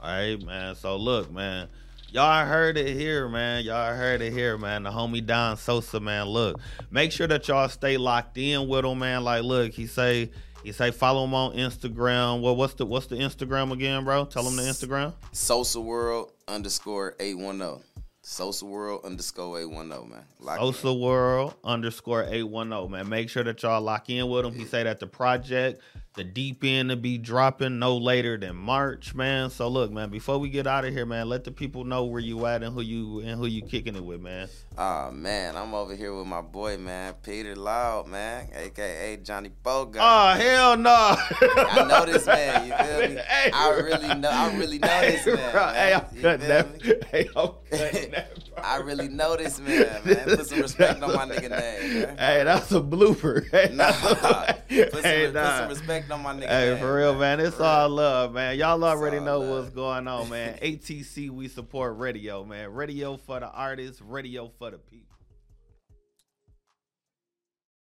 All 0.00 0.08
right, 0.10 0.42
man. 0.42 0.74
So 0.74 0.96
look, 0.96 1.30
man. 1.30 1.68
Y'all 2.10 2.46
heard 2.46 2.78
it 2.78 2.96
here, 2.96 3.28
man. 3.28 3.62
Y'all 3.64 3.94
heard 3.94 4.22
it 4.22 4.32
here, 4.32 4.56
man. 4.56 4.82
The 4.84 4.90
homie 4.90 5.24
Don 5.24 5.58
Sosa, 5.58 6.00
man. 6.00 6.24
Look, 6.24 6.58
make 6.90 7.12
sure 7.12 7.26
that 7.26 7.46
y'all 7.48 7.68
stay 7.68 7.98
locked 7.98 8.38
in 8.38 8.66
with 8.66 8.86
him, 8.86 9.00
man. 9.00 9.24
Like, 9.24 9.42
look, 9.42 9.72
he 9.72 9.86
say 9.86 10.30
he 10.64 10.72
say 10.72 10.90
follow 10.90 11.24
him 11.24 11.34
on 11.34 11.52
Instagram. 11.52 12.40
Well, 12.40 12.56
what's 12.56 12.72
the 12.72 12.86
what's 12.86 13.08
the 13.08 13.16
Instagram 13.16 13.72
again, 13.72 14.04
bro? 14.04 14.24
Tell 14.24 14.48
him 14.48 14.56
the 14.56 14.62
Instagram. 14.62 15.12
Sosa 15.32 15.82
World 15.82 16.32
underscore 16.48 17.14
eight 17.20 17.36
one 17.36 17.58
zero. 17.58 17.82
Sosa 18.22 18.64
World 18.64 19.04
underscore 19.04 19.60
eight 19.60 19.70
one 19.70 19.88
zero, 19.88 20.06
man. 20.06 20.24
Lock 20.40 20.60
in. 20.60 20.64
Sosa 20.64 20.94
World 20.94 21.56
underscore 21.62 22.24
eight 22.30 22.42
one 22.44 22.70
zero, 22.70 22.88
man. 22.88 23.06
Make 23.10 23.28
sure 23.28 23.44
that 23.44 23.62
y'all 23.62 23.82
lock 23.82 24.08
in 24.08 24.26
with 24.30 24.46
him. 24.46 24.54
He 24.54 24.64
say 24.64 24.82
that 24.82 24.98
the 24.98 25.06
project, 25.06 25.82
the 26.18 26.24
deep 26.24 26.64
end 26.64 26.90
to 26.90 26.96
be 26.96 27.16
dropping 27.16 27.78
no 27.78 27.96
later 27.96 28.36
than 28.36 28.56
March, 28.56 29.14
man. 29.14 29.50
So 29.50 29.68
look, 29.68 29.92
man, 29.92 30.10
before 30.10 30.36
we 30.38 30.48
get 30.48 30.66
out 30.66 30.84
of 30.84 30.92
here, 30.92 31.06
man, 31.06 31.28
let 31.28 31.44
the 31.44 31.52
people 31.52 31.84
know 31.84 32.04
where 32.06 32.20
you 32.20 32.44
at 32.46 32.64
and 32.64 32.74
who 32.74 32.80
you 32.80 33.20
and 33.20 33.38
who 33.38 33.46
you 33.46 33.62
kicking 33.62 33.94
it 33.94 34.04
with, 34.04 34.20
man. 34.20 34.48
Ah 34.76 35.10
man, 35.12 35.56
I'm 35.56 35.74
over 35.74 35.94
here 35.94 36.12
with 36.14 36.26
my 36.26 36.40
boy, 36.40 36.76
man, 36.76 37.14
Peter 37.22 37.54
Loud, 37.54 38.08
man, 38.08 38.48
aka 38.52 39.16
Johnny 39.18 39.50
Bogart. 39.62 40.04
Oh 40.04 40.34
hell 40.38 40.76
no! 40.76 40.90
I 41.16 41.86
know 41.88 42.04
this 42.04 42.26
man. 42.26 42.66
You 42.66 42.74
feel 42.74 43.08
me? 43.16 43.22
Hey, 43.28 43.50
I 43.52 43.70
really 43.70 44.14
know. 44.16 44.30
I 44.30 44.56
really 44.56 44.78
know 44.78 45.00
this 45.00 45.26
man. 45.26 45.36
man. 45.36 45.74
Hey, 45.74 45.94
I'm 45.94 46.16
You 46.16 46.22
cutting 46.22 46.48
that. 46.48 47.04
Hey, 47.10 47.28
I'm 47.36 47.50
cutting 47.70 48.10
that. 48.10 48.32
I 48.64 48.76
really 48.78 49.08
know 49.08 49.36
this 49.36 49.60
man, 49.60 50.00
man. 50.04 50.24
Put 50.24 50.46
some 50.48 50.60
respect 50.60 51.00
on 51.02 51.14
my 51.14 51.26
nigga 51.26 51.50
name, 51.50 52.02
man. 52.02 52.18
Hey, 52.18 52.42
that's 52.44 52.72
a 52.72 52.80
blooper. 52.80 53.48
Hey, 53.50 53.72
Nah, 53.72 53.92
put 53.92 54.18
some, 54.18 55.02
hey, 55.02 55.26
put 55.26 55.34
some 55.34 55.68
respect 55.68 56.07
on 56.10 56.22
my 56.22 56.34
nigga 56.34 56.48
Hey, 56.48 56.70
name. 56.70 56.78
for 56.78 56.94
real, 56.96 57.14
man. 57.14 57.40
It's 57.40 57.56
For 57.56 57.62
all 57.64 57.86
real. 57.88 57.96
love, 57.96 58.32
man. 58.32 58.56
Y'all 58.58 58.82
already 58.84 59.20
know 59.20 59.40
love. 59.40 59.48
what's 59.64 59.70
going 59.74 60.06
on, 60.08 60.28
man. 60.28 60.58
ATC, 60.62 61.30
we 61.30 61.48
support 61.48 61.96
radio, 61.98 62.44
man. 62.44 62.72
Radio 62.72 63.16
for 63.16 63.40
the 63.40 63.48
artists, 63.50 64.00
radio 64.02 64.50
for 64.58 64.70
the 64.70 64.78
people. 64.78 65.07